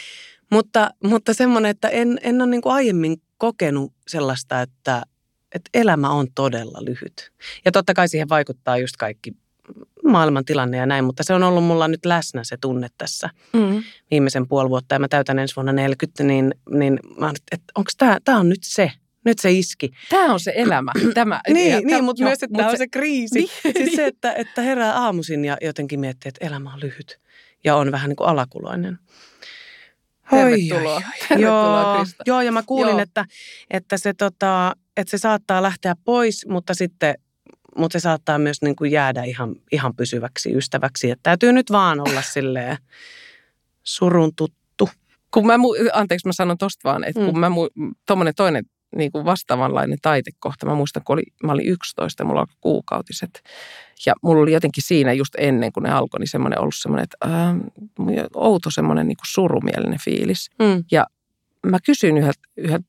Mutta, 0.51 0.91
mutta 1.03 1.33
semmoinen, 1.33 1.71
että 1.71 1.89
en, 1.89 2.19
en 2.23 2.41
ole 2.41 2.49
niin 2.49 2.61
kuin 2.61 2.73
aiemmin 2.73 3.21
kokenut 3.37 3.93
sellaista, 4.07 4.61
että, 4.61 5.03
että 5.55 5.69
elämä 5.73 6.09
on 6.09 6.27
todella 6.35 6.79
lyhyt. 6.85 7.31
Ja 7.65 7.71
totta 7.71 7.93
kai 7.93 8.07
siihen 8.09 8.29
vaikuttaa 8.29 8.77
just 8.77 8.97
kaikki 8.97 9.31
maailman 10.03 10.45
tilanne 10.45 10.77
ja 10.77 10.85
näin, 10.85 11.05
mutta 11.05 11.23
se 11.23 11.33
on 11.33 11.43
ollut 11.43 11.63
mulla 11.63 11.87
nyt 11.87 12.05
läsnä 12.05 12.43
se 12.43 12.57
tunne 12.61 12.87
tässä 12.97 13.29
Mm. 13.53 13.83
viimeisen 14.11 14.47
puoli 14.47 14.69
vuotta. 14.69 14.95
Ja 14.95 14.99
mä 14.99 15.07
täytän 15.07 15.39
ensi 15.39 15.55
vuonna 15.55 15.71
40, 15.73 16.23
niin, 16.23 16.53
niin 16.69 16.99
mä 17.17 17.33
että 17.51 17.71
onko 17.75 17.91
tämä, 17.97 18.17
tämä 18.25 18.39
on 18.39 18.49
nyt 18.49 18.63
se, 18.63 18.91
nyt 19.25 19.39
se 19.39 19.51
iski. 19.51 19.91
Tämä 20.09 20.33
on 20.33 20.39
se 20.39 20.53
elämä. 20.55 20.91
Tämä, 21.13 21.41
Niin, 21.53 21.71
ja 21.71 21.81
niin 21.81 21.97
täm- 21.99 22.01
mutta 22.01 22.23
joo, 22.23 22.29
myös, 22.29 22.43
että 22.43 22.57
tämä 22.57 22.69
on 22.69 22.77
se 22.77 22.87
kriisi. 22.87 23.35
Niin, 23.39 23.49
Siis 23.77 23.95
se, 23.95 24.05
että, 24.05 24.33
että 24.33 24.61
herää 24.61 24.93
aamuisin 24.93 25.45
ja 25.45 25.57
jotenkin 25.61 25.99
miettii, 25.99 26.29
että 26.29 26.45
elämä 26.47 26.73
on 26.73 26.79
lyhyt 26.79 27.19
ja 27.63 27.75
on 27.75 27.91
vähän 27.91 28.09
niin 28.09 28.15
kuin 28.15 28.27
alakuloinen. 28.29 28.99
Tervetuloa. 30.31 30.95
Oi, 30.95 31.01
Tervetuloa, 31.29 31.81
joo, 31.93 31.97
Krista. 32.03 32.23
joo, 32.27 32.41
ja 32.41 32.51
mä 32.51 32.63
kuulin, 32.65 32.89
Joo. 32.91 32.99
että, 32.99 33.25
että, 33.71 33.97
se, 33.97 34.13
tota, 34.13 34.73
että 34.97 35.11
se 35.11 35.17
saattaa 35.17 35.61
lähteä 35.61 35.95
pois, 36.03 36.45
mutta 36.49 36.73
sitten 36.73 37.15
mutta 37.77 37.99
se 37.99 38.03
saattaa 38.03 38.39
myös 38.39 38.61
niin 38.61 38.75
kuin 38.75 38.91
jäädä 38.91 39.23
ihan, 39.23 39.55
ihan 39.71 39.95
pysyväksi 39.95 40.53
ystäväksi. 40.57 41.11
Että 41.11 41.23
täytyy 41.23 41.53
nyt 41.53 41.71
vaan 41.71 41.99
olla 41.99 42.21
silleen 42.33 42.77
surun 43.83 44.35
tuttu. 44.35 44.89
kun 45.33 45.45
mä, 45.47 45.57
mu- 45.57 45.89
anteeksi 45.93 46.27
mä 46.27 46.33
sanon 46.33 46.57
tosta 46.57 46.89
vaan, 46.89 47.03
että 47.03 47.19
Mm. 47.19 47.25
kun 47.25 47.39
mä, 47.39 47.47
mu- 47.49 47.93
tommonen 48.05 48.35
toinen 48.35 48.65
niin 48.95 49.11
kuin 49.11 49.25
vastaavanlainen 49.25 49.97
taitekohta, 50.01 50.65
mä 50.65 50.75
muistan, 50.75 51.03
kun 51.03 51.13
oli, 51.13 51.23
mä 51.43 51.51
olin 51.51 51.67
11 51.67 52.23
ja 52.23 52.27
mulla 52.27 52.39
alkoi 52.39 52.55
kuukautiset. 52.61 53.43
Ja 54.05 54.13
mulla 54.23 54.41
oli 54.41 54.51
jotenkin 54.51 54.83
siinä 54.83 55.13
just 55.13 55.33
ennen 55.37 55.71
kuin 55.71 55.83
ne 55.83 55.91
alkoi, 55.91 56.19
niin 56.19 56.27
semmoinen 56.27 56.59
ollut 56.59 56.75
semmoinen, 56.77 57.03
että 57.03 57.17
ää, 57.21 57.55
outo 58.35 58.71
semmoinen 58.71 59.07
niin 59.07 59.17
kuin 59.17 59.29
surumielinen 59.31 59.99
fiilis. 60.03 60.49
Mm. 60.59 60.83
Mä 61.65 61.77
kysyin 61.85 62.17
yhdeltä, 62.17 62.39
yhdeltä 62.57 62.87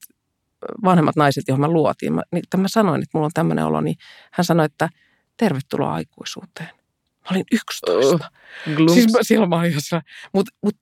vanhemmat 0.85 1.17
naiset, 1.17 1.45
johon 1.49 1.61
mä 1.61 1.69
luotiin, 1.69 2.13
mä, 2.13 2.23
niin 2.33 2.45
mä 2.57 2.69
sanoin, 2.69 3.03
että 3.03 3.11
mulla 3.19 3.27
on 3.27 3.31
tämmöinen 3.35 3.67
olo, 3.67 3.81
niin 3.81 3.97
hän 4.33 4.45
sanoi, 4.45 4.67
että 4.67 4.89
tervetuloa 5.37 5.95
aikuisuuteen. 5.95 6.69
Mä 7.21 7.31
olin 7.31 7.45
11. 7.53 8.31
Glums. 8.77 8.95
Siis 8.95 9.13
mä, 9.13 9.19
silloin 9.23 9.51
mä 9.51 9.57
olin 9.57 9.73
jossain. 9.73 10.03
Mutta 10.33 10.53
mut, 10.63 10.77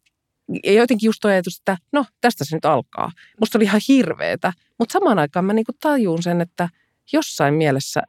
ja 0.64 0.72
jotenkin 0.72 1.06
just 1.06 1.18
tuo 1.20 1.30
ajatus, 1.30 1.58
että 1.58 1.76
no 1.92 2.04
tästä 2.20 2.44
se 2.44 2.56
nyt 2.56 2.64
alkaa. 2.64 3.10
Musta 3.40 3.58
oli 3.58 3.64
ihan 3.64 3.80
hirveetä, 3.88 4.52
mutta 4.78 4.92
samaan 4.92 5.18
aikaan 5.18 5.44
mä 5.44 5.52
niinku 5.52 5.72
tajuun 5.80 6.22
sen, 6.22 6.40
että 6.40 6.68
jossain 7.12 7.54
mielessä 7.54 8.02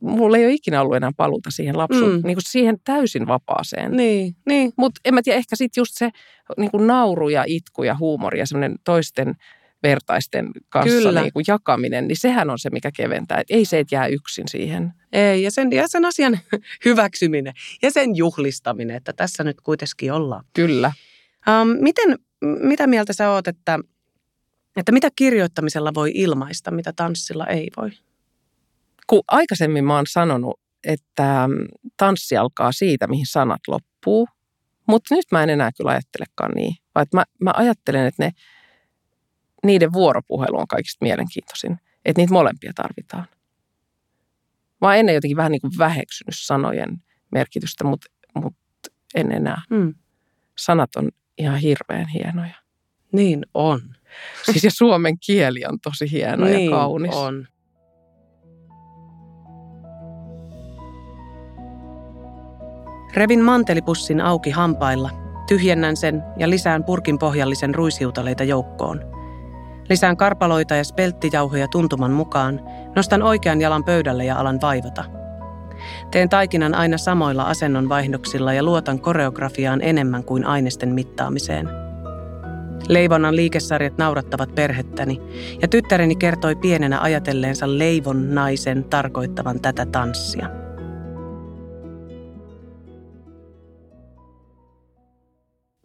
mulla 0.00 0.36
ei 0.36 0.44
ole 0.44 0.52
ikinä 0.52 0.80
ollut 0.80 0.96
enää 0.96 1.10
paluuta 1.16 1.50
siihen 1.50 1.78
lapsuun, 1.78 2.10
mm. 2.10 2.20
niin 2.26 2.36
kuin 2.36 2.48
siihen 2.48 2.76
täysin 2.84 3.26
vapaaseen. 3.26 3.96
Niin, 3.96 4.36
niin. 4.46 4.72
Mutta 4.76 5.00
en 5.04 5.14
mä 5.14 5.22
tiedä, 5.22 5.38
ehkä 5.38 5.56
sitten 5.56 5.80
just 5.80 5.92
se 5.94 6.10
niin 6.56 6.70
kuin 6.70 6.86
nauru 6.86 7.28
ja 7.28 7.44
itku 7.46 7.82
ja 7.82 7.96
huumori 7.98 8.38
ja 8.38 8.46
semmoinen 8.46 8.76
toisten 8.84 9.34
vertaisten 9.82 10.50
kanssa 10.68 10.96
Kyllä. 10.96 11.22
niin 11.22 11.32
kuin 11.32 11.44
jakaminen, 11.48 12.08
niin 12.08 12.16
sehän 12.16 12.50
on 12.50 12.58
se, 12.58 12.70
mikä 12.70 12.90
keventää. 12.96 13.38
Et 13.38 13.50
ei 13.50 13.64
se, 13.64 13.78
että 13.78 13.94
jää 13.94 14.06
yksin 14.06 14.48
siihen. 14.48 14.92
Ei, 15.12 15.42
ja 15.42 15.50
sen, 15.50 15.72
ja 15.72 15.88
sen 15.88 16.04
asian 16.04 16.38
hyväksyminen 16.84 17.54
ja 17.82 17.90
sen 17.90 18.16
juhlistaminen, 18.16 18.96
että 18.96 19.12
tässä 19.12 19.44
nyt 19.44 19.60
kuitenkin 19.60 20.12
ollaan. 20.12 20.44
Kyllä. 20.54 20.92
Um, 21.48 21.68
miten, 21.80 22.18
mitä 22.42 22.86
mieltä 22.86 23.12
sä 23.12 23.30
oot, 23.30 23.48
että, 23.48 23.78
että 24.76 24.92
mitä 24.92 25.08
kirjoittamisella 25.16 25.94
voi 25.94 26.10
ilmaista, 26.14 26.70
mitä 26.70 26.92
tanssilla 26.96 27.46
ei 27.46 27.70
voi? 27.76 27.90
Kun 29.06 29.22
aikaisemmin 29.28 29.84
mä 29.84 29.96
oon 29.96 30.06
sanonut, 30.08 30.60
että 30.84 31.48
mm, 31.48 31.66
tanssi 31.96 32.36
alkaa 32.36 32.72
siitä, 32.72 33.06
mihin 33.06 33.26
sanat 33.26 33.60
loppuu, 33.68 34.28
mutta 34.88 35.14
nyt 35.14 35.24
mä 35.32 35.42
en 35.42 35.50
enää 35.50 35.70
kyllä 35.76 35.90
ajattelekaan 35.90 36.52
niin. 36.54 36.74
Vaan 36.94 37.06
mä, 37.14 37.24
mä 37.40 37.52
ajattelen, 37.54 38.06
että 38.06 38.24
ne, 38.24 38.30
niiden 39.66 39.92
vuoropuhelu 39.92 40.58
on 40.58 40.66
kaikista 40.68 41.04
mielenkiintoisin. 41.04 41.78
Että 42.04 42.20
niitä 42.20 42.32
molempia 42.32 42.72
tarvitaan. 42.74 43.26
Mä 44.80 44.88
oon 44.88 44.96
ennen 44.96 45.14
jotenkin 45.14 45.36
vähän 45.36 45.52
niin 45.52 45.60
kuin 45.60 45.78
väheksynyt 45.78 46.34
sanojen 46.36 47.02
merkitystä, 47.32 47.84
mutta, 47.84 48.06
mutta 48.34 48.90
en 49.14 49.32
enää. 49.32 49.62
Hmm. 49.74 49.94
Sanat 50.58 50.96
on 50.96 51.08
ihan 51.38 51.58
hirveän 51.58 52.08
hienoja. 52.08 52.54
Niin 53.12 53.46
on. 53.54 53.80
Siis 54.42 54.64
ja 54.64 54.70
suomen 54.70 55.18
kieli 55.18 55.64
on 55.68 55.80
tosi 55.80 56.10
hieno 56.10 56.44
niin 56.44 56.64
ja 56.64 56.76
kaunis. 56.76 57.14
on. 57.14 57.46
Revin 63.14 63.40
mantelipussin 63.44 64.20
auki 64.20 64.50
hampailla, 64.50 65.10
tyhjennän 65.48 65.96
sen 65.96 66.22
ja 66.38 66.50
lisään 66.50 66.84
purkin 66.84 67.18
pohjallisen 67.18 67.74
ruishiutaleita 67.74 68.44
joukkoon. 68.44 69.00
Lisään 69.88 70.16
karpaloita 70.16 70.74
ja 70.74 70.84
spelttijauhoja 70.84 71.68
tuntuman 71.68 72.10
mukaan, 72.10 72.60
nostan 72.96 73.22
oikean 73.22 73.60
jalan 73.60 73.84
pöydälle 73.84 74.24
ja 74.24 74.38
alan 74.38 74.60
vaivata. 74.60 75.21
Teen 76.10 76.28
taikinan 76.28 76.74
aina 76.74 76.98
samoilla 76.98 77.42
asennon 77.42 77.88
vaihdoksilla 77.88 78.52
ja 78.52 78.62
luotan 78.62 79.00
koreografiaan 79.00 79.82
enemmän 79.82 80.24
kuin 80.24 80.44
ainesten 80.44 80.88
mittaamiseen. 80.88 81.68
Leivonnan 82.88 83.36
liikesarjat 83.36 83.98
naurattavat 83.98 84.54
perhettäni, 84.54 85.20
ja 85.62 85.68
tyttäreni 85.68 86.16
kertoi 86.16 86.56
pienenä 86.56 87.00
ajatelleensa 87.00 87.78
leivon 87.78 88.34
naisen 88.34 88.84
tarkoittavan 88.84 89.60
tätä 89.60 89.86
tanssia. 89.86 90.48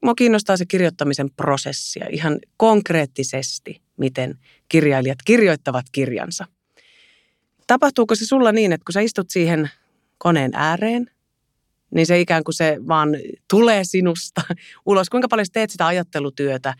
Mua 0.04 0.16
kiinnostaa 0.16 0.58
se 0.58 0.66
kirjoittamisen 0.66 1.30
prosessi 1.32 2.00
ja 2.00 2.08
ihan 2.10 2.40
konkreettisesti, 2.58 3.82
miten 3.98 4.36
kirjailijat 4.70 5.20
kirjoittavat 5.26 5.86
kirjansa. 5.92 6.46
Tapahtuuko 7.68 8.16
se 8.16 8.26
sulla 8.26 8.52
niin, 8.52 8.74
että 8.74 8.86
kun 8.86 8.94
sä 8.94 9.02
istut 9.02 9.30
siihen 9.30 9.70
koneen 10.18 10.52
ääreen, 10.54 11.12
niin 11.96 12.06
se 12.06 12.20
ikään 12.20 12.44
kuin 12.44 12.56
se 12.56 12.78
vaan 12.88 13.10
tulee 13.50 13.84
sinusta 13.84 14.42
ulos. 14.86 15.10
Kuinka 15.10 15.28
paljon 15.28 15.48
teet 15.54 15.70
sitä 15.70 15.88
ajattelutyötä 15.88 16.74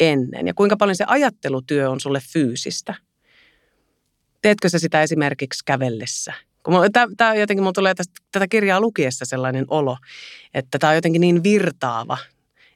ennen 0.00 0.46
ja 0.46 0.54
kuinka 0.54 0.76
paljon 0.76 0.96
se 0.96 1.04
ajattelutyö 1.06 1.90
on 1.90 2.00
sulle 2.00 2.20
fyysistä? 2.32 2.94
Teetkö 4.42 4.68
sä 4.68 4.78
sitä 4.78 5.02
esimerkiksi 5.02 5.64
kävellessä? 5.64 6.32
Tämä 7.16 7.34
jotenkin, 7.34 7.62
mulla 7.62 7.72
tulee 7.72 7.94
tästä, 7.94 8.14
tätä 8.32 8.48
kirjaa 8.48 8.80
lukiessa 8.80 9.24
sellainen 9.24 9.64
olo, 9.68 9.96
että 10.54 10.78
tämä 10.78 10.90
on 10.90 10.94
jotenkin 10.96 11.20
niin 11.20 11.42
virtaava. 11.42 12.18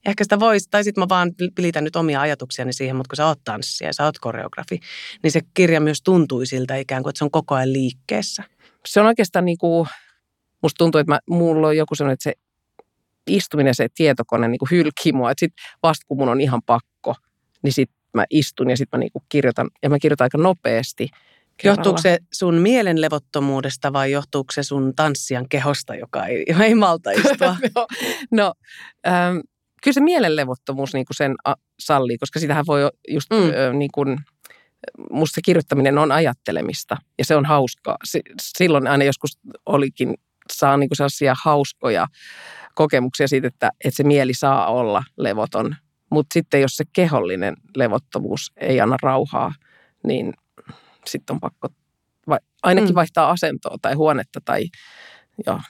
Ehkä 0.07 0.25
sitä 0.25 0.41
voisi, 0.41 0.69
tai 0.71 0.85
sitten 0.85 1.03
mä 1.03 1.09
vaan 1.09 1.33
pilitän 1.55 1.85
nyt 1.85 1.97
omia 1.97 2.21
ajatuksiani 2.21 2.73
siihen, 2.73 2.97
mutta 2.97 3.09
kun 3.09 3.17
sä 3.17 3.27
oot 3.27 3.41
tanssija 3.45 3.89
ja 3.89 3.93
sä 3.93 4.05
oot 4.05 4.19
koreografi, 4.19 4.81
niin 5.23 5.31
se 5.31 5.41
kirja 5.55 5.81
myös 5.81 6.03
tuntui 6.03 6.47
siltä 6.47 6.77
ikään 6.77 7.03
kuin, 7.03 7.11
että 7.11 7.19
se 7.19 7.25
on 7.25 7.31
koko 7.31 7.55
ajan 7.55 7.73
liikkeessä. 7.73 8.45
Se 8.87 9.01
on 9.01 9.07
oikeastaan 9.07 9.45
niin 9.45 9.59
kuin, 9.59 9.89
musta 10.63 10.79
tuntuu, 10.79 10.99
että 10.99 11.13
mä, 11.13 11.19
mulla 11.31 11.67
on 11.67 11.77
joku 11.77 11.95
sellainen, 11.95 12.13
että 12.13 12.23
se 12.23 12.33
istuminen, 13.27 13.75
se 13.75 13.89
tietokone 13.95 14.49
niin 14.49 14.59
kuin 14.59 14.71
hylkii 14.71 15.13
mua. 15.13 15.31
Että 15.31 15.41
sit 15.41 15.53
vasta 15.83 16.05
kun 16.09 16.19
mun 16.19 16.29
on 16.29 16.41
ihan 16.41 16.63
pakko, 16.67 17.15
niin 17.63 17.73
sit 17.73 17.91
mä 18.15 18.25
istun 18.31 18.71
ja 18.71 18.77
sitten 18.77 18.99
mä 18.99 19.01
niin 19.01 19.13
kuin 19.13 19.23
kirjoitan. 19.29 19.71
Ja 19.83 19.91
mä 19.91 19.99
kirjoitan 19.99 20.25
aika 20.25 20.39
nopeasti. 20.39 21.09
Johtuuko 21.65 21.99
se 21.99 22.19
sun 22.33 22.55
mielen 22.55 23.01
levottomuudesta 23.01 23.93
vai 23.93 24.11
johtuuko 24.11 24.53
se 24.53 24.63
sun 24.63 24.93
tanssijan 24.97 25.49
kehosta, 25.49 25.95
joka 25.95 26.27
ei, 26.27 26.45
ei 26.65 26.75
malta 26.75 27.11
istua? 27.11 27.57
no, 27.77 27.87
no 28.31 28.55
ähm, 29.07 29.37
kyllä 29.83 29.95
se 29.95 30.01
mielenlevottomuus 30.01 30.95
niin 30.95 31.07
kuin 31.07 31.17
sen 31.17 31.35
a, 31.45 31.55
sallii, 31.79 32.19
koska 32.19 32.41
sitähän 32.41 32.65
voi 32.67 32.91
just 33.09 33.31
mm. 33.31 33.37
ö, 33.37 33.73
niin 33.73 33.91
kuin, 33.95 34.19
musta 35.11 35.35
se 35.35 35.41
kirjoittaminen 35.45 35.99
on 35.99 36.13
ajattelemista 36.13 36.97
ja 37.19 37.25
se 37.25 37.37
on 37.37 37.45
hauskaa. 37.45 37.97
Silloin 38.41 38.87
aina 38.87 39.05
joskus 39.05 39.39
olikin, 39.67 40.15
saa 40.53 40.77
niin 40.77 40.89
kuin 40.89 40.97
sellaisia 40.97 41.35
hauskoja 41.45 42.07
kokemuksia 42.75 43.29
siitä, 43.29 43.49
että, 43.49 43.71
että 43.85 43.97
se 43.97 44.05
mieli 44.05 44.35
saa 44.35 44.67
olla 44.67 45.05
levoton. 45.17 45.77
Mutta 46.11 46.35
sitten 46.35 46.61
jos 46.61 46.77
se 46.77 46.85
kehollinen 46.93 47.57
levottomuus 47.77 48.53
ei 48.57 48.81
anna 48.81 48.97
rauhaa, 49.03 49.55
niin 50.07 50.35
sitten 51.07 51.35
on 51.35 51.41
pakko 51.41 51.69
vai, 52.27 52.39
ainakin 52.63 52.91
mm. 52.91 52.95
vaihtaa 52.95 53.31
asentoa 53.31 53.77
tai 53.83 53.95
huonetta 53.95 54.41
tai 54.45 54.67
joo. 55.47 55.61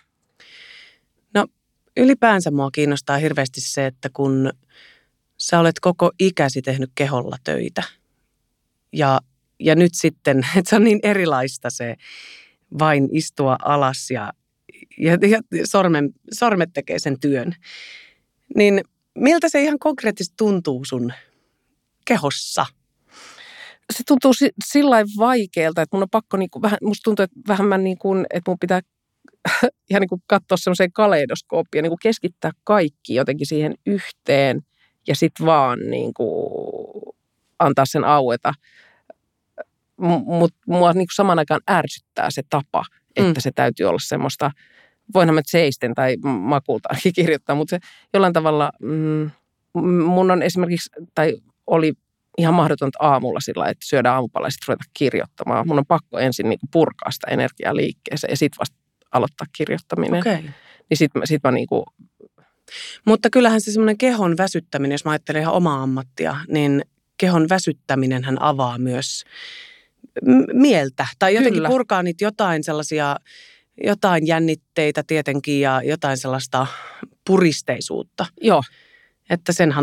No 1.34 1.46
ylipäänsä 1.96 2.50
mua 2.50 2.70
kiinnostaa 2.70 3.18
hirveästi 3.18 3.60
se, 3.60 3.86
että 3.86 4.08
kun 4.12 4.52
sä 5.38 5.60
olet 5.60 5.80
koko 5.80 6.10
ikäsi 6.18 6.62
tehnyt 6.62 6.90
keholla 6.94 7.36
töitä 7.44 7.82
ja, 8.92 9.20
ja 9.60 9.74
nyt 9.74 9.94
sitten, 9.94 10.38
että 10.56 10.70
se 10.70 10.76
on 10.76 10.84
niin 10.84 11.00
erilaista 11.02 11.70
se 11.70 11.94
vain 12.78 13.08
istua 13.12 13.56
alas 13.64 14.10
ja, 14.10 14.32
ja, 14.98 15.18
ja 15.22 15.40
sormen, 15.64 16.10
sormet 16.32 16.70
tekee 16.72 16.98
sen 16.98 17.20
työn, 17.20 17.54
niin 18.56 18.80
miltä 19.14 19.48
se 19.48 19.62
ihan 19.62 19.78
konkreettisesti 19.78 20.34
tuntuu 20.36 20.84
sun 20.84 21.12
kehossa? 22.04 22.66
Se 23.92 24.02
tuntuu 24.06 24.32
sillä 24.64 25.04
vaikealta, 25.18 25.82
että 25.82 25.96
mun 25.96 26.02
on 26.02 26.10
pakko, 26.10 26.36
niin 26.36 26.50
kuin, 26.50 26.62
vähän, 26.62 26.78
musta 26.82 27.02
tuntuu, 27.04 27.22
että 27.22 27.36
vähän 27.48 27.84
niin 27.84 27.98
kuin, 27.98 28.26
että 28.30 28.50
mun 28.50 28.58
pitää 28.58 28.80
ihan 29.90 30.00
niin 30.00 30.08
kuin 30.08 30.22
katsoa 30.26 30.56
semmoiseen 30.56 30.92
kaleidoskooppiin 30.92 31.78
ja 31.78 31.82
niin 31.82 31.90
kuin 31.90 31.98
keskittää 32.02 32.50
kaikki 32.64 33.14
jotenkin 33.14 33.46
siihen 33.46 33.74
yhteen 33.86 34.60
ja 35.08 35.14
sitten 35.14 35.46
vaan 35.46 35.78
niin 35.90 36.14
kuin 36.14 37.16
antaa 37.60 37.86
sen 37.86 38.04
aueta. 38.04 38.52
Mutta 40.24 40.58
mua 40.66 40.92
niin 40.92 41.06
kuin 41.06 41.14
saman 41.14 41.38
aikaan 41.38 41.60
ärsyttää 41.70 42.30
se 42.30 42.42
tapa, 42.50 42.84
että 43.16 43.40
mm. 43.40 43.42
se 43.42 43.50
täytyy 43.54 43.86
olla 43.86 43.98
semmoista, 44.02 44.50
voinhan 45.14 45.34
mä 45.34 45.40
seisten 45.46 45.94
tai 45.94 46.16
makulta 46.24 46.88
kirjoittaa, 47.14 47.56
mutta 47.56 47.70
se 47.70 47.78
jollain 48.14 48.32
tavalla, 48.32 48.72
mm, 48.80 49.30
mun 50.04 50.30
on 50.30 50.42
esimerkiksi, 50.42 50.90
tai 51.14 51.36
oli 51.66 51.92
ihan 52.38 52.54
mahdotonta 52.54 52.98
aamulla 53.00 53.40
sillä 53.40 53.66
että 53.66 53.86
syödään 53.86 54.14
aamupala 54.14 54.46
ja 54.46 54.50
sitten 54.50 54.68
ruveta 54.68 54.90
kirjoittamaan. 54.94 55.68
Mun 55.68 55.78
on 55.78 55.86
pakko 55.86 56.18
ensin 56.18 56.48
niin 56.48 56.58
purkaa 56.72 57.10
sitä 57.10 57.26
energiaa 57.30 57.76
liikkeeseen 57.76 58.32
ja 58.32 58.36
sitten 58.36 58.58
vasta 58.58 58.76
aloittaa 59.12 59.46
kirjoittaminen. 59.56 60.20
Okay. 60.20 60.42
Niin 60.90 60.98
sitten 60.98 61.22
sit 61.24 61.42
mä 61.44 61.50
niinku... 61.50 61.84
Mutta 63.06 63.30
kyllähän 63.30 63.60
se 63.60 63.72
semmoinen 63.72 63.98
kehon 63.98 64.36
väsyttäminen, 64.36 64.94
jos 64.94 65.04
mä 65.04 65.10
ajattelen 65.10 65.42
ihan 65.42 65.54
omaa 65.54 65.82
ammattia, 65.82 66.36
niin 66.48 66.84
kehon 67.20 67.48
väsyttäminen 67.48 68.24
hän 68.24 68.42
avaa 68.42 68.78
myös 68.78 69.24
mieltä. 70.52 71.06
Tai 71.18 71.34
jotenkin 71.34 71.54
Kyllä. 71.54 71.68
purkaa 71.68 72.02
niitä 72.02 72.24
jotain 72.24 72.64
sellaisia, 72.64 73.16
jotain 73.84 74.26
jännitteitä 74.26 75.02
tietenkin 75.06 75.60
ja 75.60 75.82
jotain 75.84 76.16
sellaista 76.16 76.66
puristeisuutta. 77.26 78.26
Joo. 78.40 78.62
Että 79.30 79.52
sen 79.52 79.74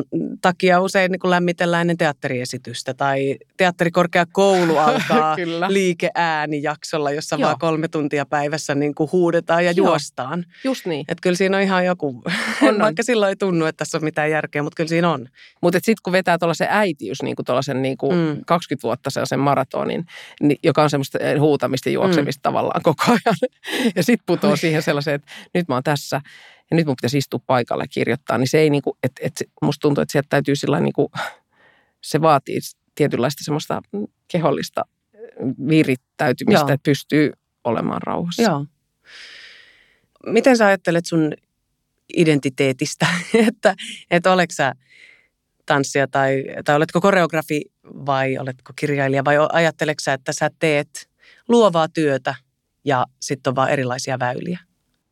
takia 0.42 0.82
usein 0.82 1.12
niin 1.12 1.20
lämmitellään 1.24 1.82
ennen 1.82 1.98
teatteriesitystä 1.98 2.94
tai 2.94 3.38
teatterikorkeakoulu 3.58 4.78
alkaa 4.88 5.36
liikeäänijaksolla, 5.68 7.12
jossa 7.12 7.36
Joo. 7.36 7.48
vaan 7.48 7.60
kolme 7.60 7.88
tuntia 7.88 8.26
päivässä 8.26 8.76
niin 8.76 8.96
kuin 8.96 9.12
huudetaan 9.12 9.66
ja 9.66 9.72
Joo. 9.72 9.88
juostaan. 9.88 10.46
Just 10.64 10.86
niin. 10.86 11.06
Että 11.08 11.22
kyllä 11.22 11.36
siinä 11.36 11.58
on 11.58 11.64
ihan 11.64 11.86
joku, 11.86 12.24
on, 12.62 12.80
vaikka 12.86 13.04
silloin 13.04 13.30
ei 13.30 13.36
tunnu, 13.36 13.66
että 13.66 13.78
tässä 13.78 13.98
on 13.98 14.04
mitään 14.04 14.32
järkeä, 14.32 14.64
mutta 14.64 14.76
kyllä 14.76 14.90
siinä 14.90 15.12
on. 15.12 15.28
Mutta 15.62 15.80
sitten 15.80 16.02
kun 16.04 16.14
vetää 16.14 16.38
tuollaisen 16.38 16.68
äitiys, 16.72 17.24
niin 17.24 17.36
kuin 17.36 17.46
tuollaisen 17.46 17.82
niin 17.82 17.98
kuin 17.98 18.18
mm. 18.18 18.42
20 18.46 18.84
vuotta 18.84 19.10
sellaisen 19.10 19.40
maratonin, 19.40 20.06
niin, 20.42 20.60
joka 20.64 20.84
on 20.84 20.90
semmoista 20.90 21.20
huutamista 21.40 21.90
ja 21.90 21.94
juoksemista 21.94 22.40
mm. 22.40 22.44
tavallaan 22.44 22.82
koko 22.82 23.04
ajan. 23.08 23.36
Ja 23.96 24.04
sitten 24.04 24.26
putoo 24.26 24.56
siihen 24.56 24.82
sellaiseen, 24.82 25.16
että 25.16 25.32
nyt 25.54 25.68
mä 25.68 25.76
oon 25.76 25.84
tässä 25.84 26.22
ja 26.72 26.76
nyt 26.78 26.86
mun 26.86 26.96
pitäisi 26.96 27.18
istua 27.18 27.40
paikalle 27.46 27.84
ja 27.84 27.88
kirjoittaa, 27.88 28.38
niin 28.38 28.48
se 28.48 28.60
ei 28.60 28.70
niin 28.70 28.82
kuin, 28.82 28.98
että, 29.04 29.22
että 29.26 29.46
musta 29.62 29.82
tuntuu, 29.82 30.02
että 30.02 30.12
sieltä 30.12 30.28
täytyy 30.30 30.56
sillä 30.56 30.80
niin 30.80 30.94
kuin, 30.94 31.08
se 32.02 32.22
vaatii 32.22 32.60
tietynlaista 32.96 33.44
semmoista 33.44 33.82
kehollista 34.28 34.86
virittäytymistä, 35.68 36.60
Joo. 36.60 36.74
että 36.74 36.84
pystyy 36.84 37.32
olemaan 37.64 38.02
rauhassa. 38.02 38.42
Joo. 38.44 38.66
Miten 40.26 40.58
sä 40.58 40.66
ajattelet 40.66 41.06
sun 41.06 41.34
identiteetistä, 42.18 43.08
että, 43.48 43.76
että 44.12 44.34
oletko 44.34 44.54
sä 44.54 44.74
tanssia 45.66 46.08
tai, 46.08 46.44
tai 46.66 46.76
oletko 46.76 47.02
koreografi 47.02 47.62
vai 47.84 48.38
oletko 48.38 48.74
kirjailija 48.76 49.26
vai 49.26 49.36
ajatteleksä, 49.52 50.04
sä, 50.04 50.14
että 50.14 50.34
sä 50.34 50.50
teet 50.60 51.10
luovaa 51.48 51.88
työtä 51.88 52.36
ja 52.86 53.06
sitten 53.22 53.52
on 53.52 53.56
vaan 53.56 53.70
erilaisia 53.70 54.20
väyliä? 54.20 54.60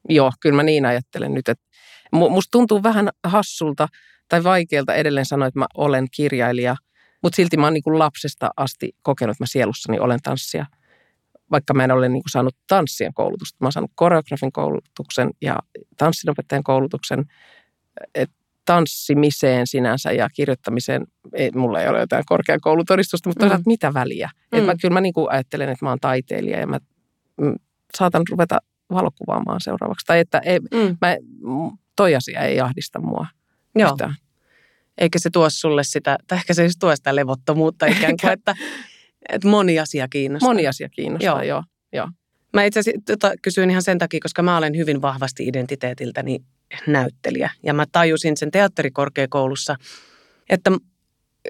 Joo, 0.09 0.31
kyllä 0.39 0.55
mä 0.55 0.63
niin 0.63 0.85
ajattelen 0.85 1.33
nyt, 1.33 1.49
että 1.49 1.65
musta 2.11 2.51
tuntuu 2.51 2.83
vähän 2.83 3.09
hassulta 3.23 3.87
tai 4.29 4.43
vaikealta 4.43 4.93
edelleen 4.93 5.25
sanoa, 5.25 5.47
että 5.47 5.59
mä 5.59 5.65
olen 5.73 6.07
kirjailija, 6.15 6.75
mutta 7.23 7.35
silti 7.35 7.57
mä 7.57 7.63
oon 7.63 7.73
niin 7.73 7.83
kuin 7.83 7.99
lapsesta 7.99 8.49
asti 8.57 8.95
kokenut, 9.01 9.33
että 9.33 9.43
mä 9.43 9.47
sielussani 9.47 9.99
olen 9.99 10.19
tanssia. 10.23 10.65
Vaikka 11.51 11.73
mä 11.73 11.83
en 11.83 11.91
ole 11.91 12.09
niin 12.09 12.23
kuin 12.23 12.31
saanut 12.31 12.55
tanssien 12.67 13.13
koulutusta. 13.13 13.57
Mä 13.59 13.65
oon 13.65 13.71
saanut 13.71 13.91
koreografin 13.95 14.51
koulutuksen 14.51 15.29
ja 15.41 15.59
tanssinopettajan 15.97 16.63
koulutuksen. 16.63 17.25
Et 18.15 18.31
tanssimiseen 18.65 19.67
sinänsä 19.67 20.11
ja 20.11 20.29
kirjoittamiseen, 20.35 21.07
ei, 21.33 21.51
mulla 21.55 21.81
ei 21.81 21.87
ole 21.87 21.99
jotain 21.99 22.23
korkeakoulutodistusta, 22.25 23.29
mutta 23.29 23.49
mm. 23.49 23.63
mitä 23.65 23.93
väliä. 23.93 24.29
Mm. 24.51 24.59
Et 24.59 24.65
mä, 24.65 24.75
kyllä 24.81 24.93
mä 24.93 25.01
niin 25.01 25.13
kuin 25.13 25.31
ajattelen, 25.31 25.69
että 25.69 25.85
mä 25.85 25.89
oon 25.89 25.99
taiteilija 25.99 26.59
ja 26.59 26.67
mä 26.67 26.79
mm, 27.41 27.55
saatan 27.97 28.23
ruveta 28.29 28.57
valokuvaamaan 28.89 29.61
seuraavaksi. 29.61 30.05
Tai 30.05 30.19
että 30.19 30.39
ei, 30.39 30.59
mm. 30.59 30.97
mä, 31.01 31.17
toi 31.95 32.15
asia 32.15 32.41
ei 32.41 32.59
ahdista 32.59 32.99
mua 32.99 33.27
Joo. 33.75 33.91
yhtään. 33.91 34.15
Eikä 34.97 35.19
se 35.19 35.29
tuo 35.29 35.49
sulle 35.49 35.83
sitä, 35.83 36.17
tai 36.27 36.37
ehkä 36.37 36.53
se 36.53 36.63
just 36.63 36.79
tuo 36.79 36.95
sitä 36.95 37.15
levottomuutta 37.15 37.85
ikään 37.85 38.13
kuin, 38.21 38.33
että, 38.33 38.55
että 39.29 39.47
moni 39.47 39.79
asia 39.79 40.07
kiinnostaa. 40.07 40.49
Moni 40.49 40.67
asia 40.67 40.89
kiinnostaa, 40.89 41.43
joo. 41.43 41.57
joo, 41.57 41.63
joo. 41.93 42.09
Mä 42.53 42.63
itse 42.63 42.79
asiassa 42.79 43.01
tota, 43.05 43.33
kysyin 43.41 43.69
ihan 43.69 43.83
sen 43.83 43.97
takia, 43.97 44.19
koska 44.19 44.41
mä 44.43 44.57
olen 44.57 44.77
hyvin 44.77 45.01
vahvasti 45.01 45.47
identiteetiltäni 45.47 46.39
näyttelijä. 46.87 47.49
Ja 47.63 47.73
mä 47.73 47.85
tajusin 47.91 48.37
sen 48.37 48.51
teatterikorkeakoulussa, 48.51 49.75
että 50.49 50.71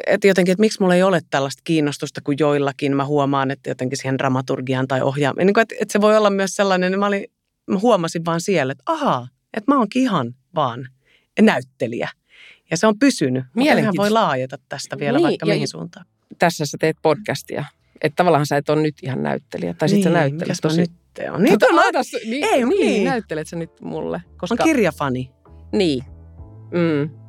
että 0.08 0.28
jotenkin, 0.28 0.52
että 0.52 0.62
miksi 0.62 0.82
mulla 0.82 0.96
ei 0.96 1.04
ole 1.04 1.22
tällaista 1.30 1.62
kiinnostusta 1.64 2.22
kuin 2.24 2.38
joillakin. 2.40 2.96
Mä 2.96 3.06
huomaan, 3.06 3.52
että 3.52 3.70
jotenkin 3.70 3.98
siihen 3.98 4.18
dramaturgiaan 4.18 4.88
tai 4.88 5.02
ohjaamiseen. 5.02 5.48
Niin 5.48 5.60
että, 5.60 5.76
että 5.82 5.92
se 5.92 6.02
voi 6.02 6.18
olla 6.18 6.30
myös 6.30 6.56
sellainen, 6.56 6.88
että 6.88 7.00
mä, 7.00 7.08
olin, 7.08 7.26
mä 7.68 7.80
huomasin 7.80 8.26
vaan 8.26 8.42
siellä, 8.42 8.72
että 8.72 8.84
ahaa, 8.86 9.28
että 9.54 9.72
mä 9.72 9.80
oonkin 9.80 10.02
ihan 10.02 10.36
vaan 10.56 10.88
näyttelijä. 11.42 12.10
Ja 12.72 12.78
se 12.78 12.88
on 12.88 13.00
pysynyt. 13.00 13.46
Mielenkiintoista. 13.56 14.02
voi 14.02 14.10
laajata 14.10 14.58
tästä 14.70 15.00
vielä 15.00 15.18
niin, 15.18 15.28
vaikka 15.28 15.46
mihin 15.46 15.68
suuntaan. 15.68 16.06
Tässä 16.40 16.66
sä 16.66 16.78
teet 16.80 16.98
podcastia. 17.02 17.66
Että 18.02 18.16
tavallaan 18.16 18.46
sä 18.46 18.58
et 18.58 18.70
ole 18.70 18.82
nyt 18.82 18.96
ihan 19.04 19.24
näyttelijä. 19.24 19.74
Tai 19.74 19.88
niin, 19.88 19.96
sitten 19.96 20.14
sä 20.14 20.20
näyttelet 20.20 20.58
tosi... 20.62 20.82
nyt 20.82 20.92
on. 21.32 21.44
Niin, 21.44 21.60
tota, 21.60 21.82
aina, 21.82 22.00
niin, 22.26 22.44
ei, 22.44 22.66
niin, 22.66 22.80
niin, 22.80 23.06
näyttelet 23.06 23.48
sä 23.48 23.56
nyt 23.56 23.82
mulle. 23.82 24.22
Koska... 24.38 24.64
On 24.64 24.68
kirjafani. 24.70 25.32
Niin. 25.72 26.04
Mm. 26.72 27.25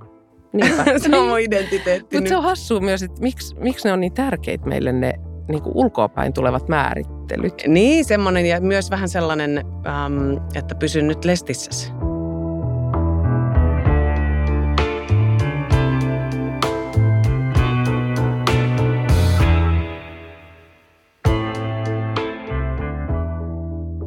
Niinpä. 0.52 0.84
se 0.98 1.16
on 1.16 1.28
mun 1.28 1.40
identiteetti 1.40 2.16
Mutta 2.16 2.28
se 2.28 2.36
on 2.36 2.42
hassua 2.42 2.80
myös, 2.80 3.02
että 3.02 3.22
miksi, 3.22 3.56
miksi 3.56 3.88
ne 3.88 3.92
on 3.92 4.00
niin 4.00 4.12
tärkeitä 4.12 4.66
meille 4.66 4.92
ne 4.92 5.14
niin 5.48 5.62
kuin 5.62 5.76
ulkoapäin 5.76 6.32
tulevat 6.32 6.68
määrittelyt. 6.68 7.62
Niin, 7.66 8.04
semmoinen 8.04 8.46
ja 8.46 8.60
myös 8.60 8.90
vähän 8.90 9.08
sellainen, 9.08 9.58
ähm, 9.86 10.36
että 10.54 10.74
pysy 10.74 11.02
nyt 11.02 11.24
lestissäsi. 11.24 11.92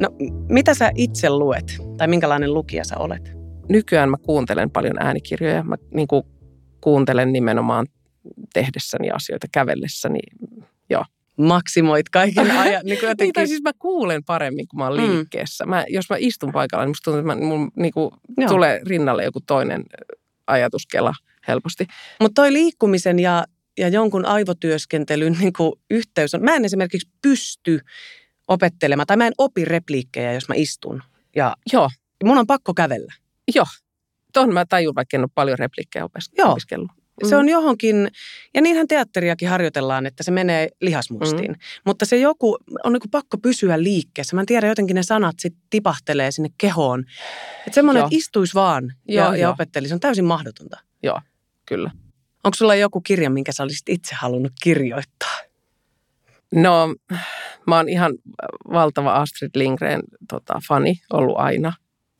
No, 0.01 0.09
mitä 0.49 0.73
sä 0.73 0.91
itse 0.95 1.29
luet? 1.29 1.77
Tai 1.97 2.07
minkälainen 2.07 2.53
lukija 2.53 2.83
sä 2.83 2.97
olet? 2.97 3.38
Nykyään 3.69 4.09
mä 4.09 4.17
kuuntelen 4.17 4.69
paljon 4.71 5.01
äänikirjoja. 5.01 5.63
Mä 5.63 5.75
niin 5.93 6.07
kuin 6.07 6.23
kuuntelen 6.81 7.33
nimenomaan 7.33 7.87
tehdessäni 8.53 9.09
asioita, 9.11 9.47
kävellessäni, 9.51 10.19
joo. 10.89 11.05
Maksimoit 11.37 12.09
kaiken 12.09 12.51
ajan. 12.59 12.81
niin, 12.85 12.95
jotenkin... 12.95 13.17
niin, 13.19 13.33
tai 13.33 13.47
siis 13.47 13.61
mä 13.61 13.71
kuulen 13.79 14.23
paremmin, 14.23 14.67
kun 14.67 14.79
mä 14.79 14.87
oon 14.87 14.99
mm. 14.99 15.07
liikkeessä. 15.07 15.65
Mä, 15.65 15.85
jos 15.87 16.09
mä 16.09 16.15
istun 16.19 16.51
paikalla, 16.51 16.85
niin 16.85 16.89
musta 16.89 17.11
tuntuu, 17.11 17.31
että 17.31 17.45
mä, 17.45 17.47
mun, 17.47 17.71
niin 17.75 17.93
kuin, 17.93 18.11
tulee 18.47 18.81
rinnalle 18.85 19.23
joku 19.23 19.39
toinen 19.41 19.83
ajatuskela 20.47 21.13
helposti. 21.47 21.87
Mutta 22.21 22.41
toi 22.41 22.53
liikkumisen 22.53 23.19
ja, 23.19 23.45
ja 23.77 23.87
jonkun 23.87 24.25
aivotyöskentelyn 24.25 25.37
niin 25.39 25.53
kuin 25.53 25.73
yhteys 25.89 26.35
on, 26.35 26.43
mä 26.43 26.55
en 26.55 26.65
esimerkiksi 26.65 27.09
pysty 27.21 27.79
opettelemaan, 28.47 29.07
tai 29.07 29.17
mä 29.17 29.27
en 29.27 29.33
opi 29.37 29.65
repliikkejä, 29.65 30.33
jos 30.33 30.49
mä 30.49 30.55
istun. 30.55 31.03
Ja 31.35 31.55
Joo. 31.73 31.89
mun 32.23 32.37
on 32.37 32.47
pakko 32.47 32.73
kävellä. 32.73 33.13
Joo, 33.55 33.65
Tuohon 34.33 34.53
mä 34.53 34.65
tajun, 34.65 34.95
vaikka 34.95 35.17
en 35.17 35.21
ole 35.21 35.29
paljon 35.35 35.59
replikkejä 35.59 36.05
opiskellut. 36.05 36.91
Se 37.23 37.35
on 37.35 37.49
johonkin, 37.49 38.07
ja 38.53 38.61
niinhän 38.61 38.87
teatteriakin 38.87 39.49
harjoitellaan, 39.49 40.05
että 40.05 40.23
se 40.23 40.31
menee 40.31 40.69
lihasmustiin. 40.81 41.51
Mm. 41.51 41.57
Mutta 41.85 42.05
se 42.05 42.17
joku 42.17 42.57
on 42.83 42.93
niin 42.93 43.11
pakko 43.11 43.37
pysyä 43.37 43.83
liikkeessä. 43.83 44.35
Mä 44.35 44.41
en 44.41 44.45
tiedä, 44.45 44.67
jotenkin 44.67 44.95
ne 44.95 45.03
sanat 45.03 45.35
sit 45.39 45.55
tipahtelee 45.69 46.31
sinne 46.31 46.49
kehoon. 46.57 47.05
Että 47.67 47.75
semmoinen, 47.75 48.03
että 48.03 48.15
istuisi 48.15 48.53
vaan 48.53 48.93
ja, 49.07 49.23
Joo, 49.23 49.33
ja 49.33 49.49
opettelisi, 49.49 49.93
on 49.93 49.99
täysin 49.99 50.25
mahdotonta. 50.25 50.77
Joo, 51.03 51.21
kyllä. 51.65 51.91
Onko 52.43 52.55
sulla 52.55 52.75
joku 52.75 53.01
kirja, 53.01 53.29
minkä 53.29 53.51
sä 53.51 53.63
olisit 53.63 53.89
itse 53.89 54.15
halunnut 54.15 54.53
kirjoittaa? 54.63 55.37
No, 56.53 56.95
mä 57.67 57.75
oon 57.75 57.89
ihan 57.89 58.13
valtava 58.73 59.13
Astrid 59.13 59.51
Lindgren 59.55 60.01
tota, 60.29 60.59
fani 60.67 61.01
ollut 61.13 61.37
aina. 61.37 61.73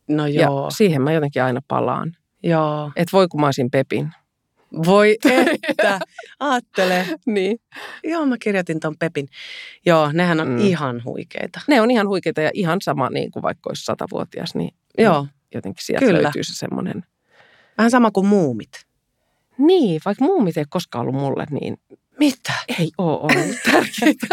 No 0.10 0.28
joo. 0.28 0.64
Ja 0.64 0.70
siihen 0.70 1.02
mä 1.02 1.12
jotenkin 1.12 1.44
aina 1.44 1.62
palaan. 1.68 2.16
Joo. 2.44 2.92
Että 2.96 3.12
voi 3.14 3.28
kun 3.28 3.42
mä 3.42 3.48
olisin 3.48 3.72
Pepin. 3.72 4.12
Voi 4.86 5.18
että, 5.70 6.00
aattele. 6.40 7.06
niin. 7.26 7.60
Joo, 8.04 8.26
mä 8.26 8.36
kirjoitin 8.38 8.80
ton 8.80 8.96
Pepin. 9.00 9.28
Joo, 9.86 10.12
nehän 10.12 10.40
on 10.40 10.48
mm. 10.48 10.58
ihan 10.58 11.02
huikeita. 11.06 11.62
Ne 11.68 11.82
on 11.82 11.92
ihan 11.92 12.08
huikeita 12.08 12.42
ja 12.42 12.52
ihan 12.54 12.82
sama 12.82 13.10
niin 13.10 13.32
kuin 13.32 13.44
vaikka 13.44 13.70
olisi 13.70 13.86
satavuotias, 13.86 14.56
niin 14.56 14.76
Joo. 14.98 15.28
jotenkin 15.54 15.86
sieltä 15.86 16.06
Kyllä. 16.06 16.24
löytyy 16.24 16.44
se 16.44 16.54
semmoinen. 16.54 17.04
Vähän 17.78 17.92
sama 17.92 18.12
kuin 18.12 18.28
muumit. 18.28 18.72
Niin, 19.58 20.02
vaikka 20.06 20.26
muumit 20.26 20.58
ei 20.58 20.66
koskaan 20.70 21.02
ollut 21.02 21.22
mulle 21.22 21.46
niin... 21.52 21.78
Mitä? 22.20 22.54
Ei 22.80 22.92
ole 22.98 23.20
ollut 23.20 23.58
tärkeitä. 23.72 24.28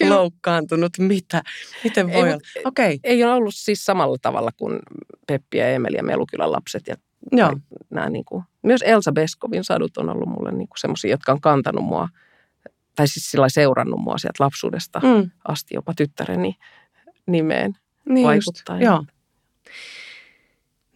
Loukkaantunut, 0.08 0.92
mitä? 0.98 1.42
Miten 1.84 2.06
voi 2.06 2.16
ei, 2.16 2.22
olla? 2.22 2.38
Okei. 2.64 2.94
Okay. 2.94 2.98
Ei 3.04 3.24
ole 3.24 3.32
ollut 3.32 3.54
siis 3.54 3.84
samalla 3.84 4.16
tavalla 4.22 4.50
kuin 4.56 4.78
Peppi 5.26 5.58
ja 5.58 5.68
Emeli 5.68 5.96
ja 5.96 6.02
Melukylän 6.02 6.52
lapset 6.52 6.86
ja 6.86 6.96
Joo. 7.32 7.56
Nämä 7.90 8.10
niin 8.10 8.24
kuin, 8.24 8.44
myös 8.62 8.82
Elsa 8.82 9.12
Beskovin 9.12 9.64
sadut 9.64 9.96
on 9.96 10.10
ollut 10.10 10.28
mulle 10.28 10.52
niin 10.52 10.68
semmoisia, 10.76 11.10
jotka 11.10 11.32
on 11.32 11.40
kantanut 11.40 11.84
mua, 11.84 12.08
tai 12.96 13.08
siis 13.08 13.30
sillä 13.30 13.48
seurannut 13.48 14.00
mua 14.00 14.18
sieltä 14.18 14.44
lapsuudesta 14.44 15.00
mm. 15.00 15.30
asti 15.48 15.74
jopa 15.74 15.92
tyttäreni 15.96 16.54
nimeen 17.26 17.76
niin 18.08 18.26
vaikuttaa. 18.26 18.80
joo. 18.80 19.04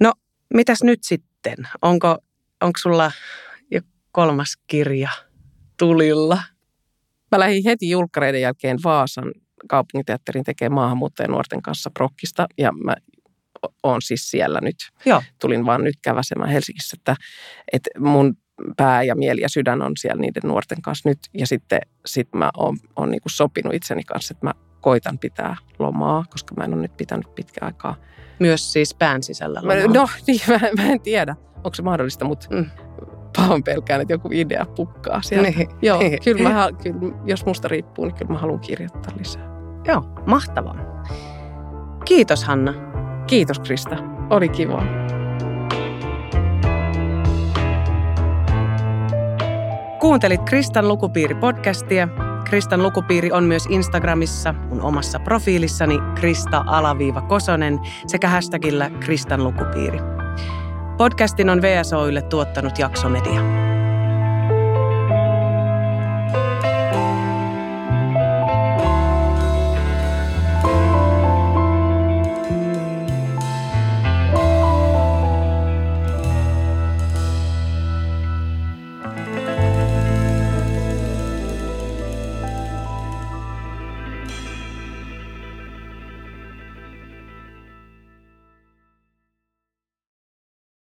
No, 0.00 0.12
mitäs 0.54 0.82
nyt 0.82 1.04
sitten? 1.04 1.56
Onko, 1.82 2.18
onko 2.60 2.78
sulla 2.78 3.12
jo 3.70 3.80
kolmas 4.12 4.56
kirja 4.66 5.10
tulilla? 5.78 6.38
Mä 7.32 7.38
lähdin 7.38 7.64
heti 7.64 7.90
julkkareiden 7.90 8.40
jälkeen 8.40 8.78
Vaasan 8.84 9.32
kaupunginteatterin 9.68 10.44
tekemään 10.44 10.74
maahanmuuttajien 10.74 11.30
nuorten 11.30 11.62
kanssa 11.62 11.90
prokkista 11.90 12.46
ja 12.58 12.72
mä 12.72 12.96
oon 13.82 14.02
siis 14.02 14.30
siellä 14.30 14.60
nyt. 14.62 14.76
Joo. 15.04 15.22
Tulin 15.40 15.66
vaan 15.66 15.84
nyt 15.84 15.94
käväsemään 16.02 16.50
Helsingissä, 16.50 16.96
että, 16.98 17.16
että 17.72 17.90
mun 17.98 18.36
pää 18.76 19.02
ja 19.02 19.14
mieli 19.14 19.40
ja 19.40 19.48
sydän 19.48 19.82
on 19.82 19.92
siellä 19.96 20.20
niiden 20.20 20.42
nuorten 20.44 20.82
kanssa 20.82 21.08
nyt. 21.08 21.18
Ja 21.34 21.46
sitten 21.46 21.80
sit 22.06 22.28
mä 22.34 22.50
oon, 22.56 22.76
oon 22.96 23.10
niin 23.10 23.20
sopinut 23.26 23.74
itseni 23.74 24.02
kanssa, 24.02 24.32
että 24.32 24.46
mä 24.46 24.54
koitan 24.80 25.18
pitää 25.18 25.56
lomaa, 25.78 26.24
koska 26.30 26.54
mä 26.54 26.64
en 26.64 26.74
ole 26.74 26.82
nyt 26.82 26.96
pitänyt 26.96 27.34
pitkään 27.34 27.66
aikaa. 27.66 27.96
Myös 28.38 28.72
siis 28.72 28.94
pään 28.94 29.22
sisällä 29.22 29.60
lomaa? 29.62 29.94
No 29.94 30.08
niin, 30.26 30.40
mä, 30.48 30.82
mä 30.82 30.92
en 30.92 31.00
tiedä. 31.00 31.36
onko 31.56 31.74
se 31.74 31.82
mahdollista, 31.82 32.24
mutta 32.24 32.46
mm. 32.50 32.66
Pahoin 33.36 33.62
pelkään, 33.62 34.00
että 34.00 34.14
joku 34.14 34.28
idea 34.32 34.66
pukkaa 34.76 35.22
siellä. 35.22 35.48
Niin. 35.48 35.68
Joo, 35.82 35.98
kyllä, 36.24 36.48
mä, 36.48 36.68
kyllä 36.82 37.14
jos 37.24 37.46
musta 37.46 37.68
riippuu, 37.68 38.04
niin 38.04 38.14
kyllä 38.14 38.32
mä 38.32 38.38
haluan 38.38 38.60
kirjoittaa 38.60 39.12
lisää. 39.18 39.48
Joo, 39.86 40.02
mahtavaa. 40.26 41.04
Kiitos 42.04 42.44
Hanna. 42.44 42.74
Kiitos 43.26 43.58
Krista, 43.58 43.96
oli 44.30 44.48
kiva. 44.48 44.82
Kuuntelit 50.00 50.42
Kristan 50.42 50.88
lukupiiri-podcastia. 50.88 52.08
Kristan 52.44 52.82
lukupiiri 52.82 53.32
on 53.32 53.44
myös 53.44 53.66
Instagramissa, 53.68 54.54
mun 54.68 54.82
omassa 54.82 55.20
profiilissani 55.20 55.98
Krista-Kosonen 56.14 57.78
sekä 58.06 58.28
hashtagillä 58.28 58.90
Kristan 58.90 59.44
lukupiiri. 59.44 60.15
Podcastin 60.96 61.50
on 61.50 61.62
VSOille 61.62 62.22
tuottanut 62.22 62.78
Jaksomedia. 62.78 63.65